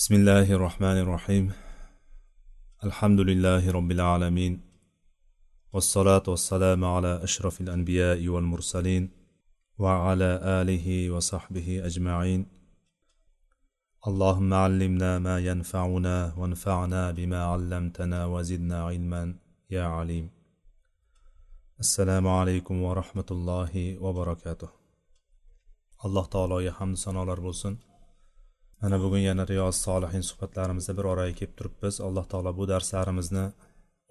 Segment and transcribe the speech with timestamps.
[0.00, 1.52] بسم الله الرحمن الرحيم.
[2.84, 4.60] الحمد لله رب العالمين
[5.72, 9.10] والصلاة والسلام على أشرف الأنبياء والمرسلين
[9.78, 12.46] وعلى آله وصحبه أجمعين.
[14.06, 19.34] اللهم علمنا ما ينفعنا وانفعنا بما علمتنا وزدنا علما
[19.70, 20.30] يا عليم.
[21.80, 24.68] السلام عليكم ورحمة الله وبركاته.
[26.04, 27.89] الله تعالى يحمد سنة bo'lsin
[28.82, 32.00] mana bugun yana riyoz solihin suhbatlarimizda bir oraga kelib turibmiz.
[32.06, 33.44] Alloh taolo bu darslarimizni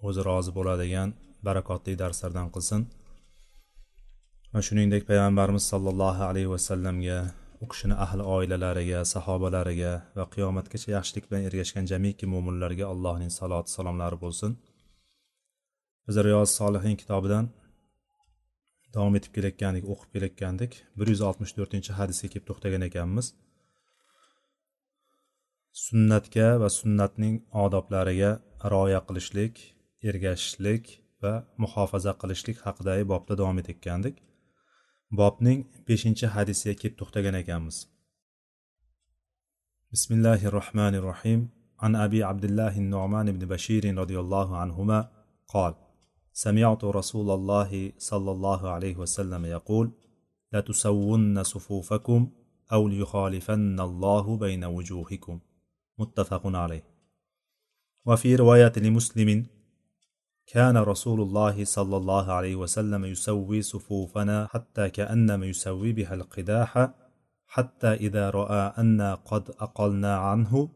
[0.07, 1.09] o'zi rozi bo'ladigan
[1.47, 2.81] barakotli darslardan qilsin.
[4.53, 7.19] Va shuningdek payg'ambarimiz sollallohu alayhi vasallamga
[7.63, 14.17] u kishini ahli oilalariga sahobalariga va qiyomatgacha yaxshilik bilan ergashgan jamiki mo'minlarga allohning saloti salomlari
[14.23, 14.51] bo'lsin.
[16.07, 17.45] Biz riyoz solihin kitobidan
[18.93, 20.71] davom etib kelayotgandik o'qib kelayotgandik.
[20.99, 23.27] Bir yuz oltmish to'rtinchi hadisga kelib to'xtagan ekanmiz.
[25.86, 28.30] sunnatga va sunnatning odoblariga
[28.72, 29.54] rioya qilishlik
[30.10, 30.84] ergashishlik
[31.22, 34.16] va muhofaza qilishlik haqidagi bobda davom etayotgandik
[35.20, 37.76] bobning beshinchi hadisiga kelib to'xtagan ekanmiz
[39.92, 41.42] bismillahi rohmanir rohim
[41.84, 45.08] عن أبي عبد الله النعمان بن بشير رضي الله عنهما
[45.48, 45.74] قال
[46.32, 49.92] سمعت رسول الله صلى الله عليه وسلم يقول
[50.52, 52.20] لتسون صفوفكم
[52.72, 55.40] أو ليخالفن الله بين وجوهكم
[55.99, 56.83] متفق عليه.
[58.05, 59.45] وفي رواية لمسلم
[60.47, 66.89] كان رسول الله صلى الله عليه وسلم يسوي صفوفنا حتى كأنما يسوي بها القداح
[67.47, 70.69] حتى إذا رأى أنا قد أقلنا عنه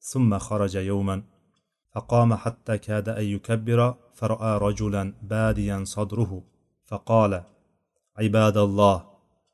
[0.00, 1.22] ثم خرج يوما
[1.92, 6.42] فقام حتى كاد أن يكبر فرأى رجلا باديا صدره
[6.84, 7.42] فقال
[8.16, 9.04] عباد الله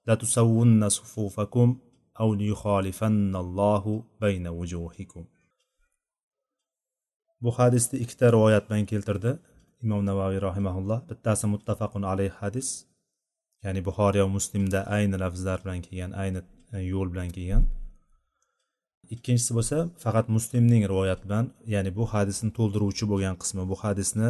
[0.07, 1.79] لتسون صفوفكم
[2.22, 5.26] أو ليخالفن الله بين وجوهكم
[7.42, 9.32] bu hadisni ikkita rivoyat bilan keltirdi
[9.86, 12.70] imom navoiy rahimaulloh bittasi muttafaqun alayh hadis
[13.64, 16.42] ya'ni buxoriy va muslimda ayni lafzlar bilan kelgan ayni
[16.94, 17.64] yo'l bilan kelgan
[19.16, 24.30] ikkinchisi bo'lsa faqat muslimning rivoyati bilan ya'ni bu hadisni to'ldiruvchi bo'lgan qismi bu hadisni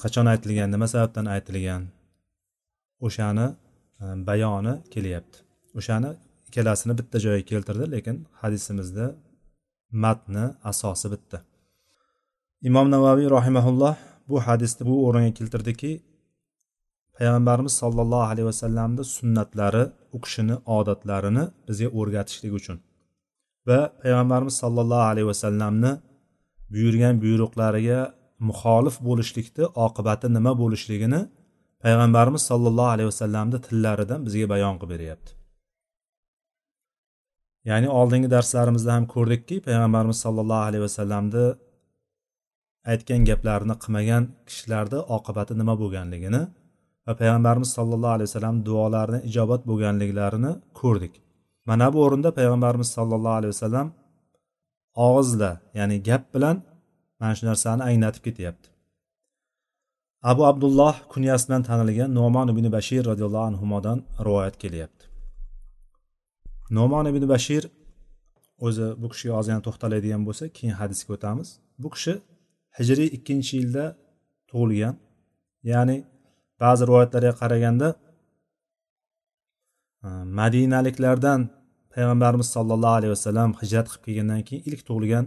[0.00, 1.82] qachon aytilgan nima sababdan aytilgan
[3.06, 3.46] o'shani
[4.28, 5.38] bayoni kelyapti
[5.78, 6.10] o'shani
[6.53, 9.05] ikkalasini bitta joyga keltirdi lekin hadisimizda
[10.03, 11.37] matni asosi bitta
[12.69, 13.95] imom navaviy rahimaulloh
[14.29, 15.91] bu hadisni bu o'ringa keltirdiki
[17.17, 19.83] payg'ambarimiz sollallohu alayhi vasallamni sunnatlari
[20.15, 22.77] u kishini odatlarini bizga o'rgatishlik uchun
[23.67, 25.91] va payg'ambarimiz sollallohu alayhi vasallamni
[26.73, 27.99] buyurgan buyruqlariga
[28.49, 31.21] muxolif bo'lishlikni oqibati nima bo'lishligini
[31.83, 35.42] payg'ambarimiz sollallohu alayhi vasallamni tillaridan bizga bayon qilib beryapti.
[37.69, 41.45] Ya'ni oldingi darslarimizda ham ko'rdikki payg'ambarimiz sollallohu alayhi vasallamni
[42.91, 46.41] aytgan gaplarini qilmagan kishilarni oqibati nima bo'lganligini
[47.05, 51.13] va payg'ambarimiz sollallohu alayhi vasallam duolarini ijobat bo'lganliklarini ko'rdik.
[51.69, 53.87] Mana bu o'rinda payg'ambarimiz sollallohu alayhi vasallam
[55.07, 56.55] og'izla ya'ni gap bilan
[57.19, 58.67] mana shu narsani anglatib ketyapti.
[60.31, 63.97] Abu abdulloh kunyasi bilan tanilgan nomon ibn bashir roziyallohu anhudan
[64.27, 65.02] rivoyat kelyapti.
[66.69, 67.63] Nomon ibn bashir
[68.65, 71.49] o'zi bu kishiga ozgina to'xtaladigan bo'lsak keyin hadisga o'tamiz.
[71.83, 72.13] Bu kishi
[72.77, 73.85] hijriy ikkinchi yilda
[74.49, 74.95] tug'ilgan.
[75.71, 75.95] Ya'ni
[76.63, 77.87] ba'zi rivoyatlarga qaraganda
[80.05, 80.07] e,
[80.39, 81.41] madinaliklardan
[81.93, 85.25] payg'ambarimiz sollallohu alayhi vasallam hijrat qilib kelgandan keyin ilk tug'ilgan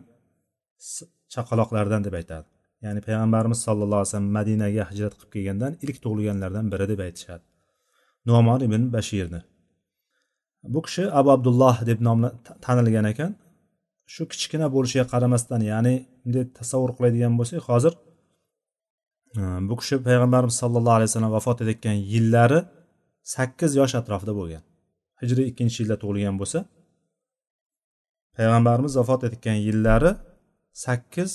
[1.34, 2.46] chaqaloqlardan deb aytadi.
[2.84, 7.44] Ya'ni payg'ambarimiz sallallohu alayhi vasallam madinaga hijrat qilib kelgandan ilk tug'ilganlardan biri deb aytishadi.
[8.30, 9.40] Nomon ibn bashirni.
[10.74, 12.28] Bu kishi abu abdulloh deb nomla
[12.64, 13.30] tanilgan ekan.
[14.14, 15.94] Shu kichkina bo'lishiga qaramasdan ya'ni
[16.24, 17.92] bunday tasavvur qiladigan bo'lsak hozir
[19.38, 22.58] e, bu kishi payg'ambarimiz sollallohu alayhi vasallam vafot etayotgan yillari
[23.34, 24.62] sakkiz yosh atrofida bo'lgan.
[25.20, 26.58] Hijriy ikkinchi yilda tug'ilgan bo'lsa
[28.36, 30.10] payg'ambarimiz vafot etayotgan yillari
[30.84, 31.30] sakkiz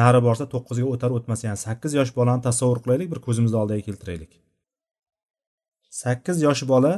[0.00, 4.32] nari borsa to'qqizga o'tar o'tmas ya'ni sakkiz yosh bolani tasavvur qilaylik bir ko'zimizni oldiga keltiraylik.
[6.02, 6.92] Sakkiz yosh bola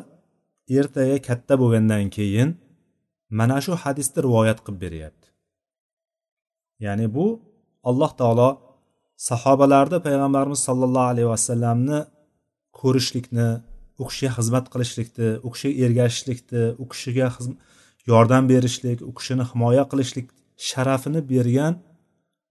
[0.68, 2.48] ertaga katta bo'lgandan keyin
[3.38, 5.26] mana shu hadisni rivoyat qilib beryapti.
[6.84, 7.26] Ya'ni bu
[7.88, 8.48] alloh taolo
[9.28, 11.98] sahobalarni payg'ambarimiz sollallohu alayhi vasallamni
[12.80, 13.48] ko'rishlikni
[14.02, 17.28] u kishiga xizmat qilishlikni u kishiga ergashishlikni u kishiga
[18.10, 20.26] yordam berishlik u kishini himoya qilishlik
[20.68, 21.74] sharafini bergan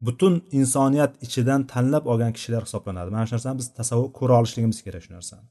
[0.06, 3.10] butun insoniyat ichidan tanlab olgan kishilar hisoblanadi.
[3.15, 5.45] Mana shu narsani biz tasavvur ko'ra olishligimiz kerak shu narsani.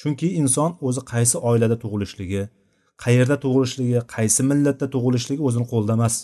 [0.00, 2.42] Chunki inson o'zi qaysi oilada tug'ilishligi
[3.04, 6.14] qayerda tug'ilishligi qaysi millatda tug'ilishligi o'zini qo'lida emas.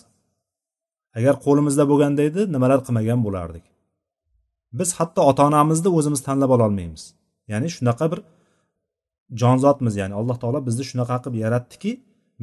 [1.18, 3.64] Agar qo'limizda bo'lganda edi nimalar qilmagan bo'lardik?
[4.78, 7.02] Biz hatto ota onamizni o'zimiz tanlab ololmaymiz
[7.52, 8.20] ya'ni shunaqa bir
[9.40, 11.92] jonzotmiz ya'ni alloh taolo bizni shunaqa qilib yaratdiki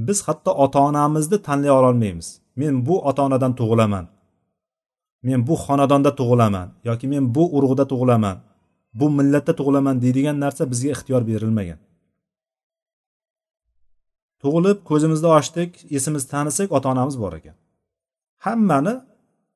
[0.07, 2.27] biz hatto ota onamizni tanlay ololmaymiz
[2.61, 4.05] men bu ota onadan tug'ilaman.
[5.27, 8.37] Men bu xonadonda tug'ilaman yoki men bu urug'da tug'ilaman.
[8.99, 11.79] Bu millatda tug'ilaman deydigan narsa bizga ixtiyor berilmagan.
[14.41, 17.55] Tug'ilib ko'zimizni ochdik esimizni tanisak ota onamiz bor ekan.
[18.45, 18.93] Hammani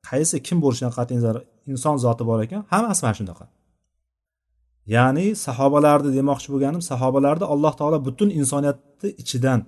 [0.10, 1.38] qaysi kim bo'lishidan qat'iy nazar
[1.72, 3.46] inson zoti bor ekan hammasi mana shunaqa.
[4.96, 9.60] Ya'ni sahobalarni demoqchi bo'lganim sahobalarni alloh taolo butun insoniyatni ichidan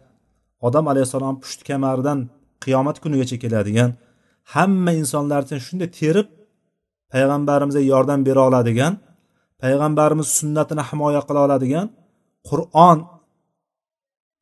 [0.68, 2.20] odam alayhissalom pushti kamaridan
[2.64, 3.90] qiyomat kunigacha keladigan
[4.54, 6.28] hamma insonlar uchun shunday terib
[7.14, 8.94] payg'ambarimizga yordam bera oladigan
[9.62, 11.88] payg'ambarimiz sunnatini himoya qila oladigan
[12.50, 12.98] qur'on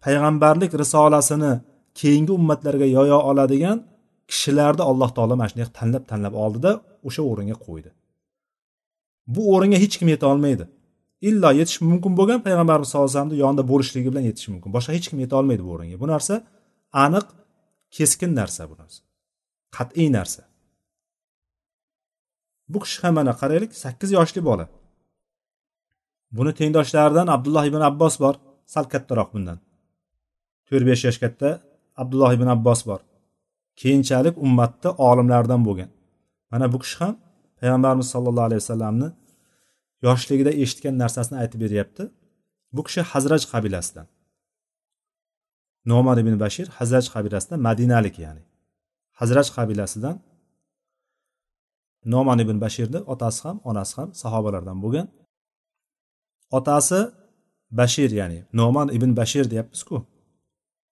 [0.03, 1.53] payg'ambarlik risolasini
[1.99, 3.77] keyingi ummatlarga yoya oladigan
[4.29, 6.71] kishilarni alloh taolo mana shunday tanlab tanlab oldida
[7.07, 7.89] o'sha o'ringa qo'ydi.
[9.35, 10.65] Bu o'ringa hech kim yeta olmaydi.
[11.29, 14.69] Illo yetish mumkin bo'lgan payg'ambarimiz sallallohu alayhi vasallamni yonida bo'lishligi bilan yetishi mumkin.
[14.75, 15.97] Boshqa hech kim yeta olmaydi bu o'ringa.
[16.03, 16.33] Bu narsa
[17.05, 17.25] aniq
[17.97, 19.01] keskin narsa bu narsa.
[19.75, 20.41] Qat'iy narsa.
[22.71, 24.65] Bu kishi ham mana qaraylik sakkiz yoshli bola.
[26.37, 28.35] Buni tengdoshlaridan abdulloh ibn abbos bor.
[28.73, 29.57] Sal kattaroq bundan.
[30.67, 31.49] To'rt besh yosh katta
[32.01, 32.99] abdulloh ibn abbos bor.
[33.81, 35.89] Keyinchalik ummatda olimlardan bo'lgan.
[36.51, 37.13] Mana bu kishi ham
[37.59, 39.07] payg'ambarimiz sollallohu alayhi vasallamni
[40.05, 42.03] yoshligida eshitgan narsasini aytib beryapti.
[42.75, 44.07] Bu kishi hazraj qabilasidan.
[45.91, 48.43] Nomar ibn bashir hazraj qabilasidan madinalik ya'ni.
[49.19, 50.15] Hazraj qabilasidan
[52.13, 55.07] noman ibn bashirni otasi ham onasi ham sahobalardan bo'lgan.
[56.51, 57.11] Otasi
[57.71, 60.05] bashir ya'ni noman ibn bashir deyapmizku.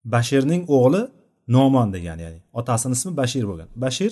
[0.06, 1.02] Bashirning o'g'li
[1.48, 3.70] nomon degan ya'ni otasini ismi bashir bo'lgan.
[3.76, 4.12] Bashir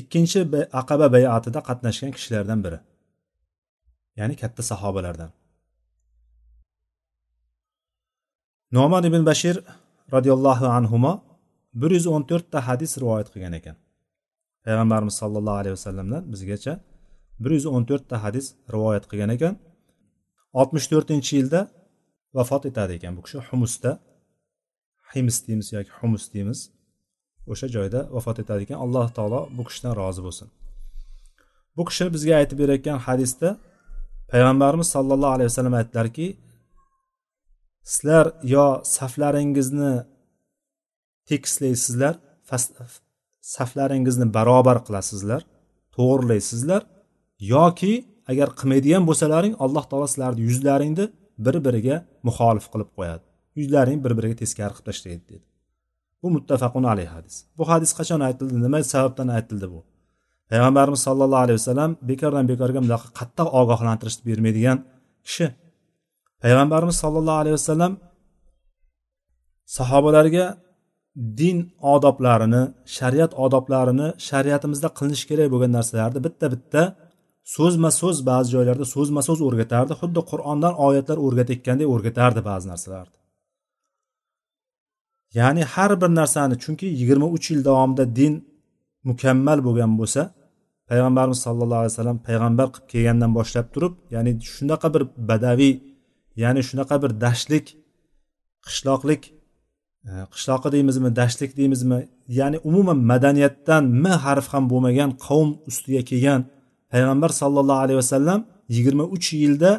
[0.00, 0.40] ikkinchi
[0.80, 2.78] aqaba bayatida qatnashgan kishilardan biri
[4.18, 5.30] ya'ni katta sahobalardan.
[8.72, 9.56] Noman ibn bashir
[10.14, 10.98] roziyallohu anhu
[11.80, 13.76] bir yuz o'n to'rtta hadis rivoyat qilgan ekan.
[14.64, 16.72] Payg'ambarimiz sollallohu alayhi vasallamdan bizgacha
[17.42, 19.54] bir yuz o'n to'rtta hadis rivoyat qilgan ekan.
[20.60, 21.60] Oltmish to'rtinchi yilda
[22.36, 23.38] vafot etadi ekan bu kishi.
[23.48, 23.90] Humusda.
[25.12, 26.60] Hims deymiz yoki humus deymiz.
[27.52, 28.78] O'sha joyda vafot etadi ekan.
[28.84, 30.48] Alloh taolo bu kishidan rozi bo'lsin.
[31.76, 33.48] Bu kishi bizga aytib berayotgan hadisda
[34.32, 36.26] payg'ambarimiz sollallohu alayhi vasallam aytdilarki
[37.92, 38.66] sizlar yo
[38.96, 39.94] saflaringizni
[41.30, 42.14] tekislaysizlar
[43.56, 45.42] saflaringizni barobar qilasizlar
[45.96, 46.82] to'g'irlaysizlar
[47.54, 47.94] yoki
[48.30, 51.04] agar qilmaydigan bo'lsalaring alloh taolo sizlarni yuzlaringni
[51.46, 51.96] bir biriga
[52.28, 53.24] muxolif qilib qo'yadi.
[53.60, 55.44] Yuzlaring bir biriga teskari qilib tashlaydi dedi.
[56.22, 57.34] Bu muttafaqun alayhi hadis.
[57.58, 58.54] Bu hadis qachon aytildi?
[58.66, 59.80] Nima sababdan aytildi bu?
[60.50, 64.78] Payg'ambarimiz sollallohu alayhi vasallam bekordan bekorga bunaqa qattiq ogohlantirish bermaydigan
[65.26, 65.46] kishi.
[66.42, 67.92] Payg'ambarimiz sollallohu alayhi vasallam
[69.78, 70.46] sahobalarga
[71.40, 71.58] din
[71.94, 72.62] odoblarini
[72.96, 76.82] shariat odoblarini shariatimizda qilinishi kerak bo'lgan narsalarni bitta bitta
[77.54, 83.16] so'zma so'z ba'zi joylarda so'zma so'z o'rgatardi xuddi qur'ondan oyatlar o'rgatayotgandek o'rgatardi ba'zi narsalarni
[85.38, 88.34] ya'ni har bir narsani chunki yigirma uch yil davomida din
[89.08, 90.22] mukammal bo'lgan bo'lsa
[90.90, 95.74] payg'ambarimiz sallallohu alayhi vasallam payg'ambar qilib kelgandan boshlab turib ya'ni shunaqa bir badaviy
[96.42, 97.66] ya'ni shunaqa bir dashtlik
[98.66, 99.22] qishloqlik
[100.08, 101.98] e, qishloqi deymizmi dashtlik deymizmi
[102.40, 106.40] ya'ni umuman madaniyatdan m harf ham bo'lmagan qavm ustiga kelgan
[106.92, 108.40] payg'ambar sollallohu alayhi vasallam
[108.76, 109.70] yigirma uch yilda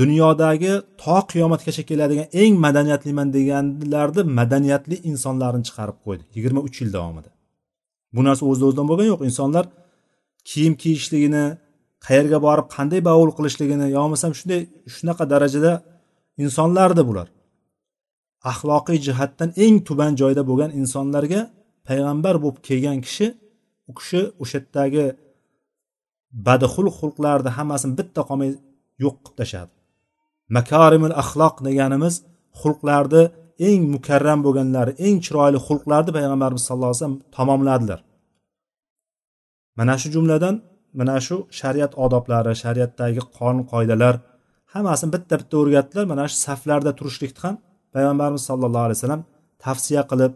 [0.00, 7.30] dunyodagi to qiyomatgacha keladigan eng madaniyatliman deganlarni madaniyatli insonlarni chiqarib qo'ydi yigirma uch yil davomida.
[8.14, 9.22] Bu narsa o'z o'zidan bo'lgani yo'q.
[9.30, 9.64] Insonlar
[10.50, 11.44] kiyim kiyishligini
[12.06, 14.60] qayerga borib qanday bovul qilishligini yo bo'lmasam shunday
[14.94, 15.72] shunaqa darajada
[16.44, 17.28] insonlardi bular.
[18.50, 21.40] Axloqiy jihatdan eng tuban joyda bo'lgan insonlarga
[21.88, 23.26] payg'ambar bo'lib kelgan kishi
[23.90, 25.04] u kishi o'sha yerdagi
[26.46, 28.50] badxul xulqlarni hammasini bitta qolmay
[29.04, 29.72] yo'q qilib tashladi.
[30.56, 32.14] Makarimul axloq deganimiz
[32.60, 33.22] xulqlarni
[33.68, 38.00] eng mukarram bo'lganlari eng chiroyli xulqlarni payg'ambarimiz sallallohu alayhi vasallam tamomladilar.
[39.78, 40.54] Mana shu jumladan
[40.98, 44.14] mana shu shariat odoblari shariatdagi qonun qoidalar
[44.74, 46.04] hammasini bitta bitta o'rgatdilar.
[46.12, 47.54] Mana shu saflarda turishlikni ham
[47.94, 49.22] payg'ambarimiz sallallohu alayhi vasallam
[49.64, 50.32] tavsiya qilib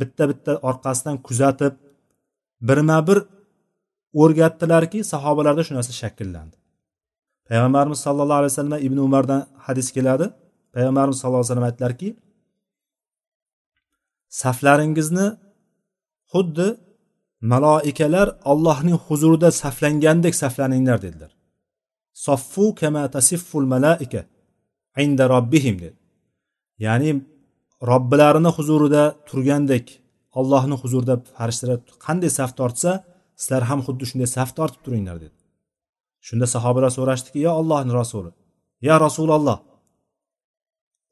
[0.00, 1.74] bitta bitta orqasidan kuzatib
[2.68, 3.18] birma bir
[4.20, 6.56] o'rgatdilarki sahobalarda shu narsa shakllandi.
[7.48, 10.26] Payg'ambarimiz sallallohu alayhi vasallam ibn umardan hadis keladi.
[10.74, 12.08] Payg'ambarimiz sallallohu alayhi vasallam aytdilarki
[14.42, 15.26] saflaringizni
[16.32, 16.68] xuddi
[17.52, 21.32] maloikalar allohning huzurida saflangandek saflaninglar dedilar.
[22.26, 24.20] Soffu kama tasifful malaika
[25.04, 25.98] inda robbihim dedi.
[26.86, 27.10] Ya'ni
[27.90, 29.86] robbilarini huzurida turgandek
[30.38, 32.90] allohni huzurida farishtalar qanday saf tortsa
[33.42, 35.36] sizlar ham xuddi shunday saf tortib turinglar dedi.
[36.26, 38.30] Shunda sahobalar so'rashdiki yo allohni rasuli
[38.88, 39.58] ya rasululloh.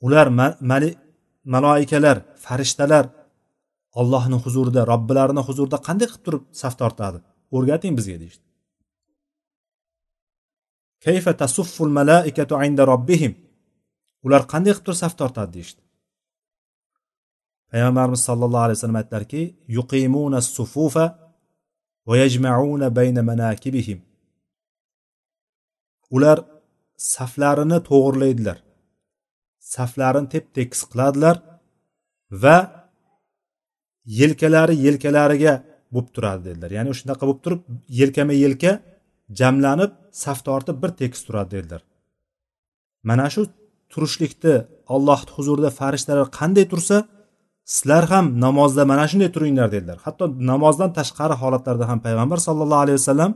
[0.06, 0.26] Ular
[1.54, 3.04] maloikalar farishtalar
[4.00, 7.18] ollohni huzurida robbilarini huzurida qanday qilib turib saf tortadi
[7.56, 8.44] o'rgating bizga deyishdi.
[11.04, 13.32] Kayfa tasufful malaikatu inda robbihim?
[14.26, 15.80] Ular qanday qilib turib saf tortadi deyishdi.
[17.70, 19.42] Payg'ambarimiz sollallohu alayhi vasallam aytdilarki
[19.76, 21.04] yuqimuna sufufa
[22.10, 24.00] va بين bayna
[26.10, 26.38] ular
[26.96, 28.58] saflarini to'g'irlaydilar.
[29.74, 31.36] Saflarini tep tekis qiladilar
[32.42, 32.56] va
[34.20, 35.54] yelkalari yelkalariga
[35.94, 36.70] bo'lib turadi dedilar.
[36.76, 37.62] Ya'ni shunaqa bo'lib turib
[38.00, 38.72] yelkama yelka
[39.40, 39.92] jamlanib
[40.24, 41.82] saf tortib bir tekis turadi dedilar.
[43.08, 43.42] Mana shu
[43.92, 44.54] turishlikni
[44.94, 46.96] allohni huzurida farishtalar qanday tursa
[47.74, 49.98] sizlar ham namozda mana shunday turinglar dedilar.
[50.06, 53.32] Hatto namozdan tashqari holatlarda ham payg'ambar sollallohu alayhi vasallam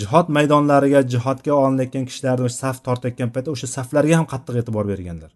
[0.00, 5.30] jihod maydonlariga jihodga olinayotgan kishilarni saf tortayotgan paytda o'sha saflarga ham qattiq e'tibor berganlar.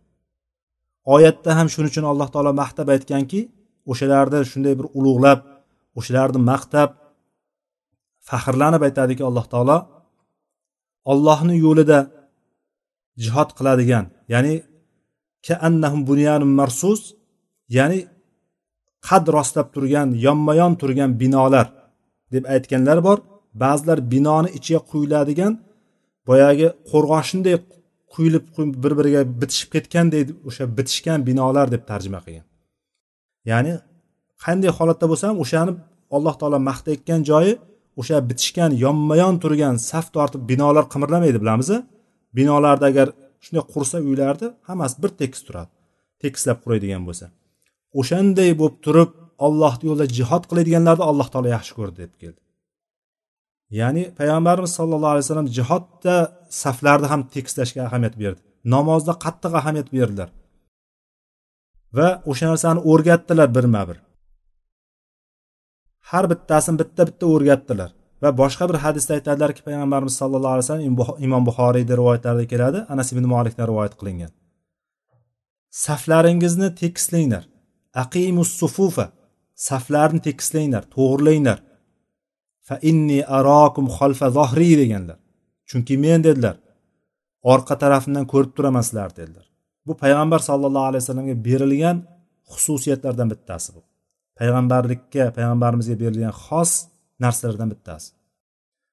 [1.15, 3.41] Oyatda ham shuning uchun alloh taolo maqtab aytganki
[3.93, 5.39] o'shalarni shunday bir ulug'lab
[5.99, 6.91] o'shalarni maqtab
[8.29, 9.79] faxrlanib aytadiki alloh taolo
[11.13, 11.99] ollohni yo'lida
[13.25, 14.55] jihod qiladigan ya'ni
[15.47, 17.01] kaannahum bunyanun marsus
[17.77, 17.99] ya'ni
[19.09, 21.67] qad rostlab turgan yonma yon turgan binolar
[22.33, 23.19] deb aytganlar bor.
[23.62, 25.53] Ba'zilar binoni ichiga quyiladigan
[26.29, 27.57] boyagi qo'rg'oshinday
[28.12, 28.45] quyilib
[28.83, 32.47] bir biriga bitishib ketganday o'sha bitishgan binolar deb tarjima qilgan.
[33.50, 33.73] Ya'ni
[34.45, 35.73] qanday holatda bo'lsa ham o'shani
[36.17, 37.53] alloh taolo maqtayotgan joyi
[38.00, 41.69] o'sha bitishgan yonma yon turgan saf tortib binolar qimirlamaydi bilamiz
[42.39, 43.09] binolarda agar
[43.45, 45.71] shunday qursa uylarni hammasi bir tekis turadi
[46.23, 47.27] tekislab quraydigan bo'lsa.
[48.00, 49.11] O'shanday bo'lib turib
[49.47, 52.40] ollohni yo'lida jihod qiladiganlarni alloh taolo yaxshi ko'rdi deb keldi.
[53.80, 56.14] Ya'ni payg'ambarimiz sollallohu alayhi vasallam jihodda
[56.62, 58.40] saflarni ham tekislashga ahamiyat berdi
[58.75, 60.28] namozda qattiq ahamiyat berdilar.
[61.97, 63.99] Va o'sha narsani o'rgatdilar birma bir
[66.11, 67.90] har bittasini bitta bitta o'rgatdilar
[68.23, 70.87] va boshqa bir hadisda aytadilarki payg'ambarimiz sallallohu alayhi vasallam
[71.26, 74.32] imom buxoriyni rivoyatlarida keladi anas ibn molikdan rivoyat qilingan.
[75.85, 77.44] Saflaringizni tekislanglar.
[78.04, 79.06] Aqimus sufufa.
[79.68, 81.59] Saflarni tekislanglar to'g'irlanglar.
[82.66, 85.18] Fa inni arokum xalfa zohri deganlar.
[85.68, 86.56] Chunki men dedilar
[87.42, 89.47] orqa tarafimdan ko'rib turaman sizlarni dedilar.
[89.87, 91.97] Bu payg'ambar sallallohu alayhi vasallamga berilgan
[92.52, 93.80] xususiyatlardan bittasi bu.
[94.38, 96.73] Payg'ambarlikka payg'ambarimizga berilgan xos
[97.25, 98.09] narsalardan bittasi.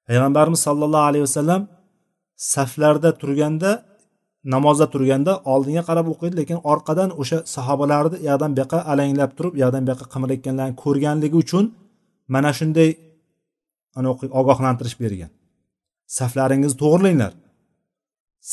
[0.07, 1.61] Payg'ambarimiz sollallohu alayhi vasallam
[2.53, 3.71] saflarda turganda
[4.53, 9.53] namozda turganda oldinga qarab o'qiydi lekin orqadan o'sha sahobalarni u yoqdan bu yoqqa alanglab turib
[9.57, 11.65] u yoqdan bu yoqqa qimirlayotganlarini ko'rganligi uchun
[12.33, 12.89] mana shunday
[14.41, 15.31] ogohlantirish bergan.
[16.17, 17.33] Saflaringizni to'g'irlanglar.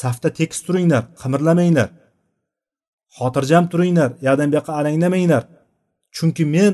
[0.01, 1.89] Safda tekis turinglar qimirlamanglar.
[3.17, 5.43] Xotirjam turinglar u yoqdan bu yoqqa alanglamanglar.
[6.17, 6.73] Chunki men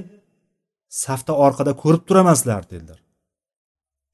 [1.04, 2.98] safda orqada ko'rib turaman sizlarni dedilar.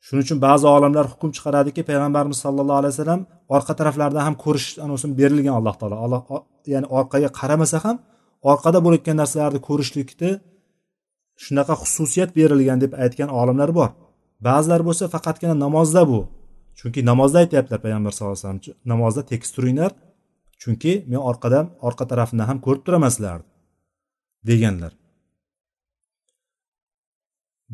[0.05, 3.21] Shuning uchun ba'zi olimlar hukm chiqaradiki payg'ambarimiz sallallohu alayhi vasallam
[3.57, 5.97] orqa taraflaridan ham ko'rish anavsini berilgan alloh taolo.
[6.05, 6.23] Alloh
[6.73, 7.97] ya'ni orqaga qaramasa ham
[8.51, 10.31] orqada bo'layotgan narsalarni ko'rishlikni
[11.45, 13.91] shunaqa xususiyat berilgan deb aytgan olimlar bor.
[14.49, 16.21] Ba'zilar bo'lsa faqatgina namozda bu.
[16.79, 19.93] Chunki namozda aytyaptilar payg'ambar sallallohu alayhi vasallam namozda tekis turinglar
[20.63, 23.47] chunki men orqadan orqa tarafimdan ham ko'rib turaman sizlarni
[24.49, 24.93] deganlar.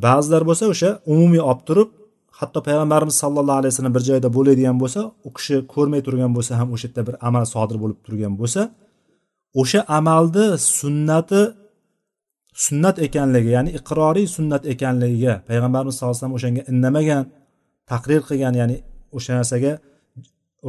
[0.04, 1.90] Ba'zilar bo'lsa o'sha umumiy olib turib
[2.42, 6.68] hatto payg'ambarimiz sallallohu alayhi vasallam bir joyda bo'ladigan bo'lsa u kishi ko'rmay turgan bo'lsa ham
[6.74, 8.60] o'sha yerda bir amal sodir bo'lib turgan bo'lsa
[9.60, 10.46] o'sha amalni
[10.78, 11.42] sunnati
[12.64, 17.22] sunnat ekanligi ya'ni iqroriy sunnat ekanligiga payg'ambarimiz sallallohu alayhi vasallam o'shanga indamagan
[17.90, 18.76] taqrir qilgan ya'ni
[19.16, 19.72] o'sha narsaga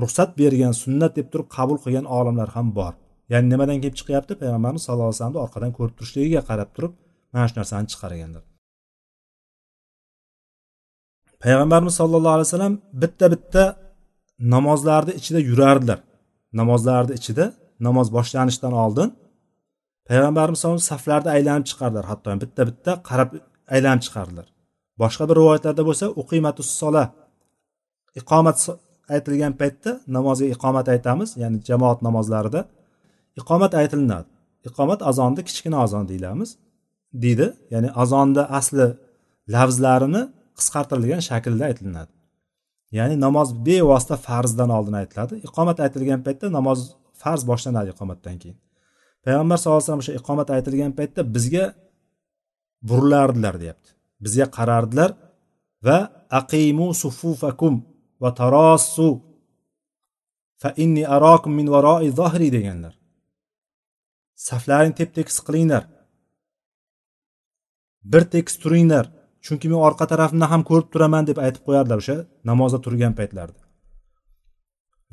[0.04, 2.94] ruxsat bergan sunnat deb turib qabul qilgan olimlar ham bor.
[3.32, 4.34] Ya'ni nimadan kelib chiqyapti?
[4.42, 6.94] Payg'ambarimiz sallallohu alayhi vasallamni orqadan ko'rib turishligiga qarab turib
[7.34, 8.44] mana shu narsani chiqarganlar
[11.44, 13.64] payg'ambarimiz sollallohu alayhi vasallam bitta bitta
[14.54, 16.00] namozlarni ichida yurardilar.
[16.60, 17.46] Namozlarni ichida
[17.88, 19.10] namoz boshlanishidan oldin
[20.10, 20.60] payg'ambarimiz
[20.92, 22.06] saflarda aylanib chiqardilar.
[22.12, 23.30] Hatto bitta bitta qarab
[23.76, 24.48] aylanib chiqardilar.
[25.02, 27.04] Boshqa bir rivoyatlarda bo'lsa uqimatus sola
[28.22, 28.58] iqomat
[29.16, 32.62] aytilgan paytda namozga iqomat aytamiz ya'ni jamoat namozlarida
[33.42, 34.30] iqomat aytilinadi.
[34.70, 36.50] Iqomat azonni kichkina azon deyilamiz
[37.24, 37.48] deydi.
[37.74, 38.88] Ya'ni azonni asli
[39.54, 40.24] lafzlarini
[40.58, 42.12] qisqartirilgan shaklda aytilinadi.
[42.98, 45.34] Ya'ni namoz bevosita farzdan oldin aytiladi.
[45.48, 46.80] Iqomat aytilgan paytda namoz
[47.22, 48.58] farz boshlanadi iqomatdan keyin.
[49.26, 51.66] Payg'ambar sallallohu alayhi vasallam o'sha iqomat aytilgan paytda bizga
[52.90, 53.90] burilardilar deyapti.
[54.24, 55.10] Bizga qarardilar
[55.86, 55.98] va
[56.42, 57.76] aqimu sufufakum
[58.22, 59.10] va tarossu
[60.62, 62.94] fa inni arokum min varoi zohri deganlar.
[64.48, 65.84] Saflaring tep tekis qilinglar.
[68.12, 69.06] Bir tekis turinglar.
[69.46, 72.18] Chunki men orqa tarafimdan ham ko'rib turaman deb aytib qo'yardilar o'sha
[72.50, 73.62] namozda turgan paytlarida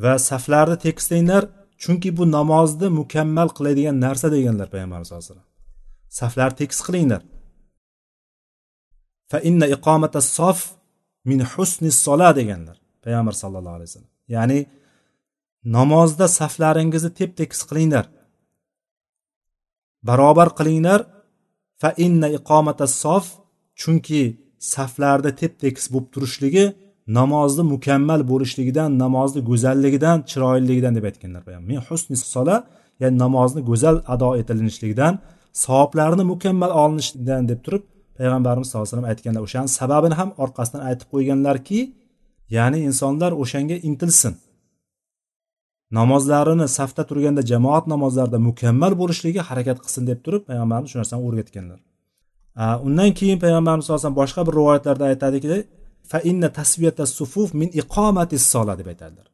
[0.03, 1.45] va saflarni tekislanglar
[1.83, 5.51] chunki bu namozni mukammal qiladigan narsa deganlar payg'ambarimiz sallallohu alayhi vasallam.
[6.21, 7.23] Saflarni tekis qilinglar.
[9.31, 10.59] Fa inna iqomata sof
[11.31, 14.13] min husni sola deganlar payg'ambar sallallohu alayhi vasallam.
[14.35, 14.59] Ya'ni
[15.77, 18.07] namozda saflaringizni tep tekis qilinglar.
[20.09, 21.01] Barobar qilinglar.
[21.81, 23.27] Fa inna iqomata sof
[23.81, 24.23] chunki
[24.73, 26.65] saflarda tep tekis bo'lib turishligi
[27.19, 32.57] namozni mukammal bo'lishligidan namozni go'zalligidan chiroyligidan deb aytganlar men husni sola
[33.03, 35.15] ya'ni namozni go'zal ado etilishligidan
[35.65, 37.83] savoblarni mukammal olinishidan deb turib
[38.19, 39.43] payg'ambarimiz sallallohu alayhi vasallam aytganlar.
[39.47, 41.81] O'shani sababini ham orqasidan aytib qo'yganlarki
[42.57, 44.35] ya'ni insonlar o'shanga intilsin.
[45.99, 51.79] Namozlarini safda turganda jamoat namozlarida mukammal bo'lishligi harakat qilsin deb turib payg'ambarimiz shu narsani o'rgatganlar.
[52.57, 55.66] Undan keyin payg'ambarimiz sallallohu alayhi vasallam boshqa bir rivoyatlarda aytadiki
[56.11, 59.26] fa inna tasviyata sufuf min iqomati sola deb aytadilar.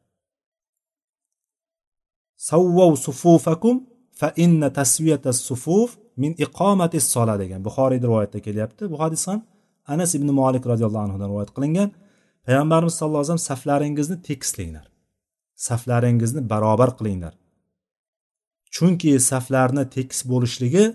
[2.37, 3.75] Savvov sufufakum
[4.19, 7.59] fa inna tasviyata sufuf min iqomati sola degan.
[7.67, 8.83] Buxoriyni rivoyatda kelyapti.
[8.91, 9.39] Bu hadis ham
[9.93, 11.89] anas ibn molik roziyallohu anhudan rivoyat qilingan.
[12.45, 14.85] Payg'ambarimiz sallallohu alayhi vasallam saflaringizni tekislanglar.
[15.67, 17.33] Saflaringizni barobar qilinglar.
[18.75, 20.85] Chunki saflarni tekis bo'lishligi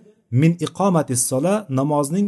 [0.41, 2.27] min iqomati sola namozning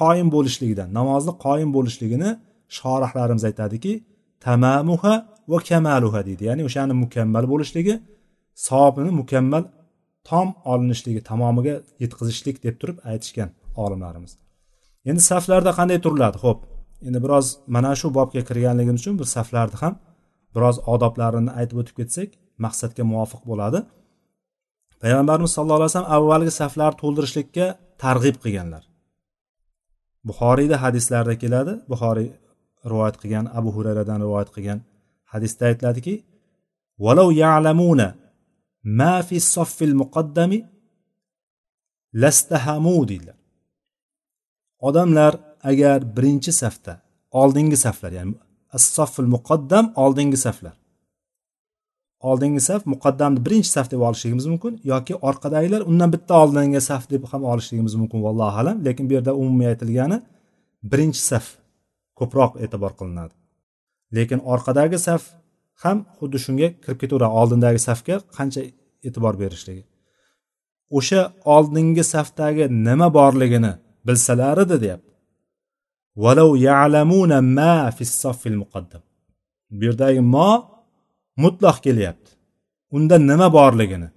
[0.00, 2.30] qoyim bo'lishligidan namozni qoyim bo'lishligini
[2.78, 3.92] shorihlarimiz aytadiki
[4.46, 5.14] tamamuha
[5.52, 6.42] va kamaluha deydi.
[6.50, 7.94] Ya'ni o'shani mukammal bo'lishligi
[8.66, 9.64] savobini mukammal
[10.30, 13.50] tom olinishligi tamomiga yetkazishlik deb turib aytishgan
[13.84, 14.32] olimlarimiz.
[15.10, 16.38] Endi saflarda qanday turiladi?
[16.44, 16.58] Ho'p
[17.06, 17.46] endi biroz
[17.76, 19.94] mana shu bobga kirganligimiz uchun bir saflarni ham
[20.54, 22.28] biroz odoblarini aytib o'tib ketsak
[22.64, 23.78] maqsadga muvofiq bo'ladi.
[25.04, 27.66] Payg'ambarimiz sallallohu alayhi vasallam avvalgi saflarni to'ldirishlikka
[28.04, 28.82] targ'ib qilganlar.
[30.28, 31.72] Buxoriyda hadislarda keladi.
[31.90, 32.28] Buxoriy
[32.90, 34.78] rivoyat qilgan abu hurayradan rivoyat qilgan
[35.32, 36.14] hadisda aytiladiki
[37.04, 38.08] valau ya'lamuna
[38.98, 40.58] ma fi soffil muqaddami
[42.22, 43.38] lastahamu deydilar.
[44.88, 45.32] Odamlar
[45.70, 46.92] agar birinchi safda
[47.40, 48.34] oldingi saflar ya'ni
[48.76, 50.74] as soffil muqaddam oldingi saflar
[52.30, 57.22] oldingi saf muqaddamni birinchi saf deb olishligimiz mumkin yoki orqadagilar undan bitta oldingi saf deb
[57.30, 58.76] ham olishligimiz mumkin vallohu alam.
[58.86, 60.18] Lekin bu yerda umumiy aytilgani
[60.92, 61.46] birinchi saf
[62.18, 63.34] ko'proq e'tibor qilinadi.
[64.16, 65.22] Lekin orqadagi saf
[65.82, 68.60] ham xuddi shunga kirib ketaveradi oldindagi safga qancha
[69.06, 69.82] e'tibor berishligi.
[70.98, 71.20] O'sha
[71.56, 73.72] oldingi safdagi nima borligini
[74.06, 75.12] bilsalar edi deyapti.
[76.66, 77.74] Ya'lamuna ma
[78.62, 79.02] muqaddam
[79.78, 80.50] bu yerdagi mo
[81.42, 82.30] mutlaq kelyapti.
[82.96, 84.08] Unda nima borligini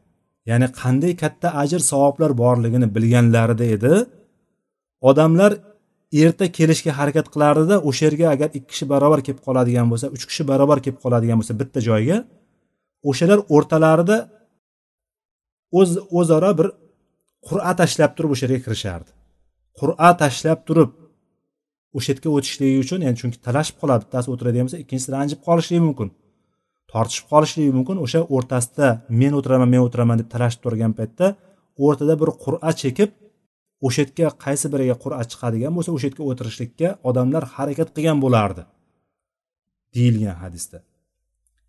[0.50, 3.94] ya'ni qanday katta ajr savoblar borligini bilganlarida edi.
[5.10, 5.52] Odamlar
[6.24, 10.44] erta kelishga harakat qilardida o'sha yerga agar ikki kishi barobar kelib qoladigan bo'lsa uch kishi
[10.52, 12.18] barobar kelib qoladigan bo'lsa bitta joyga
[13.10, 14.18] o'shalar o'rtalarida
[15.80, 16.68] o'z o'zaro bir
[17.48, 19.10] qur'a tashlab turib o'sha yerga kirishardi.
[19.80, 20.92] Qur'a tashlab turib
[21.98, 26.10] o'sha yerga o'tishligi uchun ya'ni chunki talashib qoladi bittasi o'tiradigan bo'lsa ikkinchisi ranjib qolishligi mumkin.
[26.92, 27.98] Tortishib qolishligi mumkin.
[28.06, 28.88] O'sha o'rtasida
[29.22, 31.26] men o'tiraman men o'tiraman deb talashib turgan paytda
[31.86, 33.10] o'rtada bir qur'a chekib
[33.88, 38.64] o'sha yerga qaysi biriga qur'a chiqadigan bo'lsa o'sha yerga o'tirishlikka odamlar harakat qilgan bo'lardi
[39.96, 40.80] deyilgan hadisda.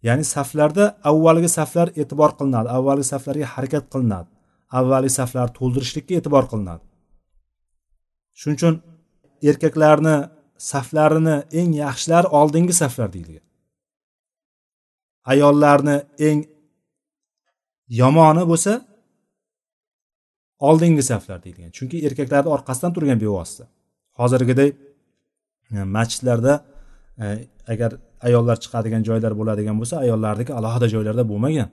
[0.07, 4.31] Ya'ni saflarda avvalgi saflar e'tibor qilinadi avvalgi saflarga harakat qilinadi
[4.79, 6.85] avvalgi saflarni to'ldirishlikka e'tibor qilinadi.
[8.41, 8.75] Shuning uchun
[9.51, 10.17] erkaklarni
[10.71, 13.45] saflarini eng yaxshilari oldingi saflar deyilgan.
[15.25, 16.45] Ayollarni eng
[17.89, 18.73] yomoni bo'lsa
[20.59, 21.71] oldingi saflar deyilgan.
[21.71, 23.65] Chunki erkaklarni orqasidan turgan bevosita.
[24.19, 24.71] Hozirgiday
[25.73, 26.55] e, masjidlarda
[27.23, 27.91] e, agar
[28.27, 31.69] ayollar chiqadigan joylar bo'ladigan bo'lsa ayollarniki alohida joylarda bo'lmagan.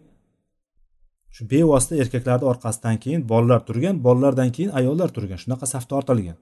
[1.36, 5.38] Shu bevosita erkaklarni orqasidan keyin bolalar turgan bolalardan keyin ayollar turgan.
[5.43, 6.38] Shunaqa saf tortilgan.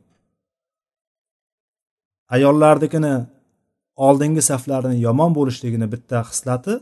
[2.36, 3.14] Ayollarnikini
[3.96, 6.74] oldingi saflarini yomon bo'lishligini bitta xislati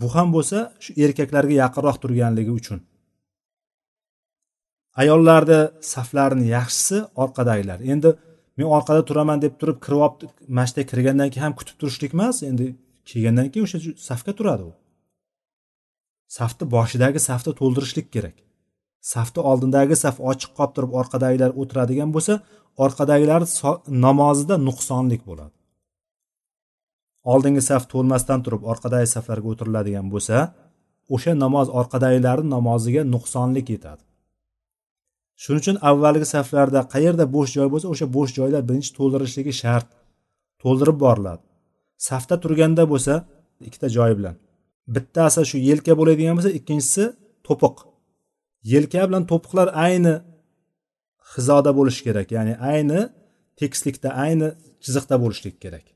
[0.00, 2.78] bu ham bo'lsa shu erkaklarga yaqinroq turganligi uchun.
[5.02, 5.60] Ayollarni
[5.92, 8.10] saflarini yaxshisi orqadagilar endi
[8.56, 12.66] men orqada turaman deb turib kirib olib masjidga kirgandan keyin ham kutib turishlik emas endi
[13.10, 13.78] kelgandan keyin o'sha
[14.08, 14.72] safga turadi u.
[16.38, 18.36] Safni boshidagi safni to'ldirishlik kerak.
[19.12, 22.34] Safni oldindagi saf ochiq qolib turib orqadagilar o'tiradigan bo'lsa
[22.84, 23.42] orqadagilar
[24.06, 25.53] namozida nuqsonlik bo'ladi.
[27.32, 30.36] Oldingi saf to'lmasdan turib orqadagi saflarga o'tiriladigan bo'lsa
[31.14, 34.02] o'sha namoz orqadagilarni namoziga nuqsonlik yetadi.
[35.42, 39.88] Shuning uchun avvalgi saflarda qayerda bo'sh joy bo'lsa o'sha bo'sh joylar birinchi to'ldirilishligi shart.
[40.62, 41.42] To'ldirib boriladi.
[42.08, 43.14] Safda turganda bo'lsa
[43.68, 44.36] ikkita joyi bilan.
[44.94, 47.04] Bittasi shu yelka bo'ladigan bo'lsa ikkinchisi
[47.46, 47.76] to'piq.
[48.72, 50.14] Yelka bilan to'piqlar ayni
[51.32, 53.00] hizoda bo'lishi kerak ya'ni ayni
[53.60, 54.48] tekislikda ayni
[54.84, 55.93] chiziqda bo'lishlik kerak.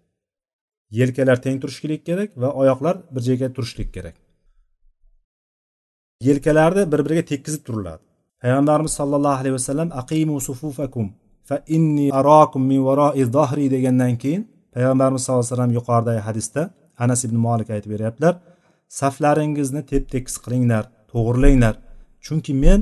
[0.90, 4.16] Yelkalar teng turishlik kerak va oyoqlar bir joyga turishlik kerak.
[6.20, 8.02] Yelkalarni bir biriga tekkizib turiladi.
[8.42, 11.06] Payg'ambarimiz sollallohu alayhi vasallam aqimu sufufakum
[11.48, 14.42] fa inni arakum min varoi zohri degandan keyin
[14.74, 16.62] payg'ambarimiz sallallohu alayhi vasallam yuqoridagi hadisda
[17.04, 18.34] anas ibn molik aytib beryaptilar
[19.00, 21.74] saflaringizni tep tekis qilinglar to'g'irlanglar
[22.24, 22.80] chunki men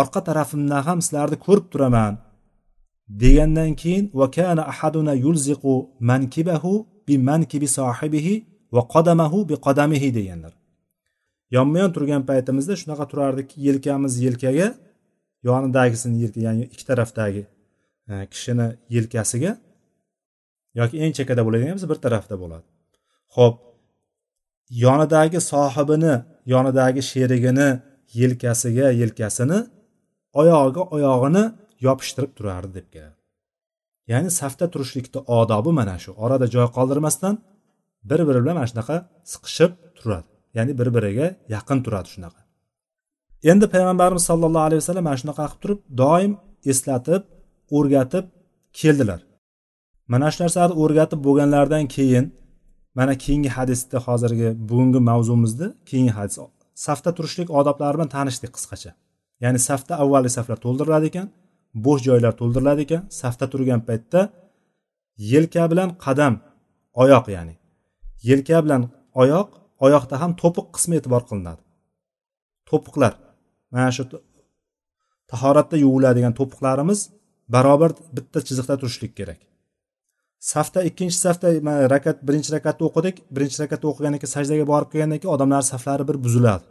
[0.00, 2.14] orqa tarafimdan ham sizlarni ko'rib turaman
[3.22, 5.74] degandan keyin va kana ahaduna yulziqu
[6.10, 6.74] mankibahu
[7.08, 8.34] bimankibi sohibihi
[8.74, 10.52] va qadamahu bi qadamihi deganlar.
[11.56, 14.68] Yonma yon turgan paytimizda shunaqa turardiki yelkamiz yelkaga
[15.48, 17.42] yonidagisini yelka ya'ni ikki tarafdagi
[18.10, 19.52] e, kishini yelkasiga
[20.80, 22.66] yoki eng chekkada bo'ladigan bo'lsa bir tarafda bo'ladi.
[23.36, 23.56] Ho'p
[24.84, 26.14] yonidagi sohibini
[26.54, 27.68] yonidagi sherigini
[28.20, 29.58] yelkasiga yelkasini
[30.40, 31.44] oyog'iga oyog'ini
[31.86, 33.21] yopishtirib turardi deb keladi.
[34.10, 36.10] Ya'ni safda turishlikni odobi mana shu.
[36.24, 37.34] Orada joy qoldirmasdan
[38.10, 38.96] bir biri bilan mana shunaqa
[39.32, 40.28] siqishib turadi.
[40.56, 42.40] Ya'ni bir biriga yaqin turadi shunaqa.
[43.50, 46.32] Endi payg'ambarimiz sollallohu alayhi vasallam mana shunaqa qilib turib doim
[46.72, 47.22] eslatib
[47.76, 48.24] o'rgatib
[48.80, 49.20] keldilar.
[50.12, 52.24] Mana shu narsani o'rgatib bo'lganlaridan keyin
[52.98, 56.36] mana keyingi hadisda hozirgi bugungi mavzumizni keyingi hadis.
[56.86, 58.90] Safda turishlik odoblari bilan tanishdik qisqacha.
[59.44, 61.26] Ya'ni safda avvalgi saflar to'ldiriladi ekan
[61.84, 63.02] bo'sh joylar to'ldiriladi ekan.
[63.20, 64.20] Safda turgan paytda
[65.32, 66.34] yelka bilan qadam
[67.02, 67.54] oyoq ya'ni.
[68.28, 68.82] Yelka bilan
[69.22, 69.48] oyoq
[69.84, 71.62] oyoqda ham to'piq qismi e'tibor qilinadi.
[72.68, 73.12] To'piqlar.
[73.72, 74.02] Mana shu
[75.30, 77.00] tahoratda yuviladigan to'piqlarimiz
[77.54, 79.40] barobar bitta chiziqda turishlik kerak.
[80.52, 81.48] Safda ikkinchi safda
[81.94, 83.16] rakat birinchi rakatni o'qidik.
[83.34, 86.64] Birinchi rakatni o'qigandan keyin sajdaga borib kelgandan keyin odamlar saflari bir buziladi.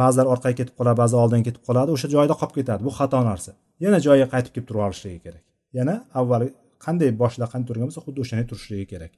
[0.00, 2.80] Ba'zilar orqaga ketib qoladi ba'zi oldinga ketib qoladi o'sha joyda qolib ketadi.
[2.86, 3.50] Bu xato narsa.
[3.84, 5.44] Yana joyiga qaytib kelib turib olishligi kerak.
[5.78, 6.42] Yana avval
[6.84, 9.12] qanday boshida qanday turgan bo'lsa xuddi o'shanday turishligi kerak.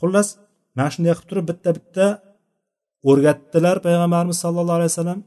[0.00, 0.28] Xullas
[0.76, 2.06] mana shunday qilib turib bitta bitta
[3.10, 5.20] o'rgatdilar payg'ambarimiz sallallohu alayhi vasallam.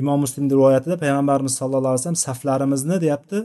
[0.00, 3.38] Imom muslimni rivoyatida payg'ambarimiz sallallohu alayhi vasallam saflarimizni deyapti.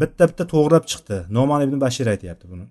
[0.00, 1.16] Bitta bitta to'g'irlab chiqdi.
[1.36, 2.66] Nomon ibn bashir aytyapti buni.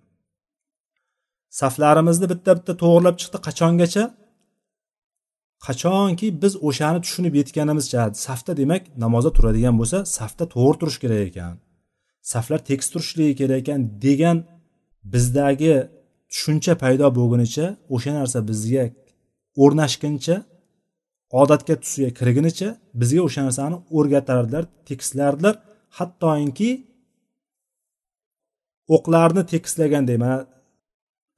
[1.62, 4.04] Saflarimizni bitta bitta to'g'irlab chiqdi qachongacha?
[5.66, 11.54] Qachonki biz o'shani tushunib yetganimizcha safda demak namozda turadigan bo'lsa safda to'g'ri turish kerak ekan.
[12.32, 14.38] Saflar tekis turishligi kerak ekan degan
[15.14, 15.76] bizdagi
[16.32, 17.66] tushuncha paydo bo'lgunicha
[17.96, 18.84] o'sha narsa bizga
[19.64, 20.36] o'rnashguncha
[21.42, 22.68] odatga tusiga kirgunicha
[23.02, 25.56] bizga o'sha narsani o'rgatardilar tekislardilar.
[25.98, 26.72] Hattoki
[28.96, 30.38] o'qlarni tekislaganday mana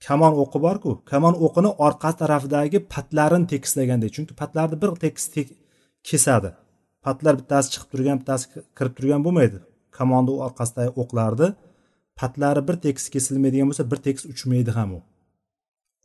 [0.08, 0.92] kamon o'qi borku.
[1.12, 4.10] Kamon o'qini orqa tarafidagi patlarini tekislaganday.
[4.16, 5.26] Chunki patlarni bir tekis
[6.10, 6.52] kesadi.
[7.06, 8.46] Patlar bittasi chiqib turgan bittasi
[8.78, 9.58] kirib turgan bo'lmaydi.
[9.98, 11.50] Kamonni orqasidagi o'qlarni
[12.20, 15.00] patlari bir tekis kesilmaydigan bo'lsa bir tekis uchmaydi ham u.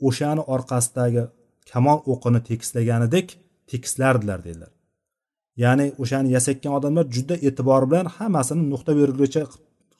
[0.08, 1.22] O'shani orqasidagi
[1.72, 3.26] kamon o'qini tekislaganidek
[3.70, 4.72] tekislardilar dedilar
[5.62, 9.42] ya'ni o'shani yasayotgan odamlar juda e'tibor bilan hammasini nuqta berilguncha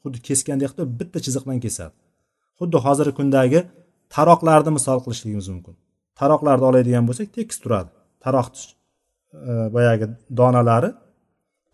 [0.03, 1.93] xuddi kesgandek qilib bitta chiziq bilan kesadi.
[2.59, 3.61] Xuddi hozirgi kundagi
[4.15, 5.75] taroqlarni misol qilishligimiz mumkin.
[6.21, 7.91] Taroqlarni oladigan bo'lsak tekis turadi.
[8.25, 10.07] Taroq e, boyagi
[10.41, 10.91] donalari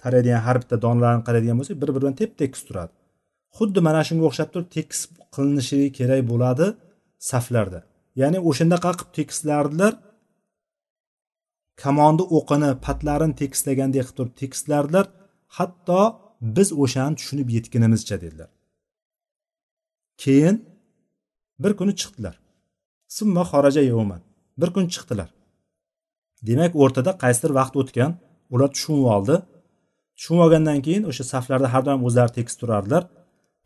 [0.02, 2.92] taraydigan har bitta donalarini qaraydigan bo'lsak bir biri bilan tep tekis turadi.
[3.58, 5.00] Xuddi mana shunga o'xshab turib tekis
[5.34, 6.66] qilinishi kerak bo'ladi
[7.30, 7.80] saflarda.
[8.20, 9.92] Ya'ni o'shandaqa qilib tekislardilar
[11.82, 15.06] kamonni o'qini patlarini tekislagandek qilib turib tekislardilar
[15.58, 16.02] hatto
[16.56, 18.50] biz o'shani tushunib yetgunimizcha dedilar.
[20.22, 20.56] Keyin
[21.62, 22.34] bir kuni chiqdilar.
[23.16, 24.20] Summa xoraja yovman
[24.60, 25.28] bir kun chiqdilar.
[26.48, 28.12] Demak o'rtada qaysidir vaqt o'tgan
[28.54, 29.36] ular tushunib oldi.
[30.16, 33.02] Tushunib olgandan keyin o'sha saflarda har doim o'zlari tekis turardilar.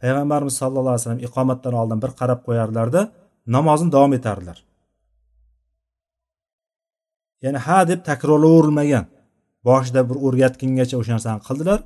[0.01, 3.01] Payg'ambarimiz sallallohu alayhi vasallam iqomatdan oldin bir qarab qo'yardilarda
[3.57, 4.59] namozni davom etardilar.
[7.45, 9.05] Ya'ni ha deb takrorlaverilmagan
[9.69, 11.81] boshida bir o'rgatgungacha o'sha narsani qildilar.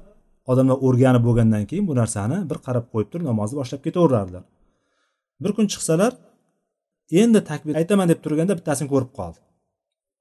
[0.51, 4.45] Odamlar o'rganib bo'lgandan keyin bu narsani bir qarab qo'yib turib namozni boshlab ketaverardilar.
[5.43, 6.13] Bir kun chiqsalar
[7.21, 9.39] endi takbir aytaman deb turganda bittasini ko'rib qoldi.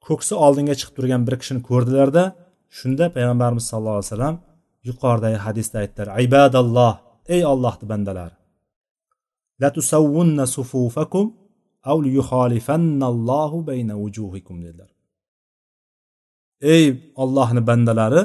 [0.08, 2.24] Ko'ksi oldinga chiqib turgan bir kishini ko'rdilarda
[2.78, 4.36] shunda payg'ambarimiz sallallohu alayhi vasallam
[4.90, 6.94] yuqoridagi hadisda aytdilar ibadalloh
[7.36, 8.36] ey ollohni bandalari
[9.62, 11.26] latusavvunna sufufakum
[11.90, 14.92] aw liyuxolifannallohu bayna vujuhikum dedilar.
[16.76, 16.86] Ey
[17.24, 18.24] ollohni bandalari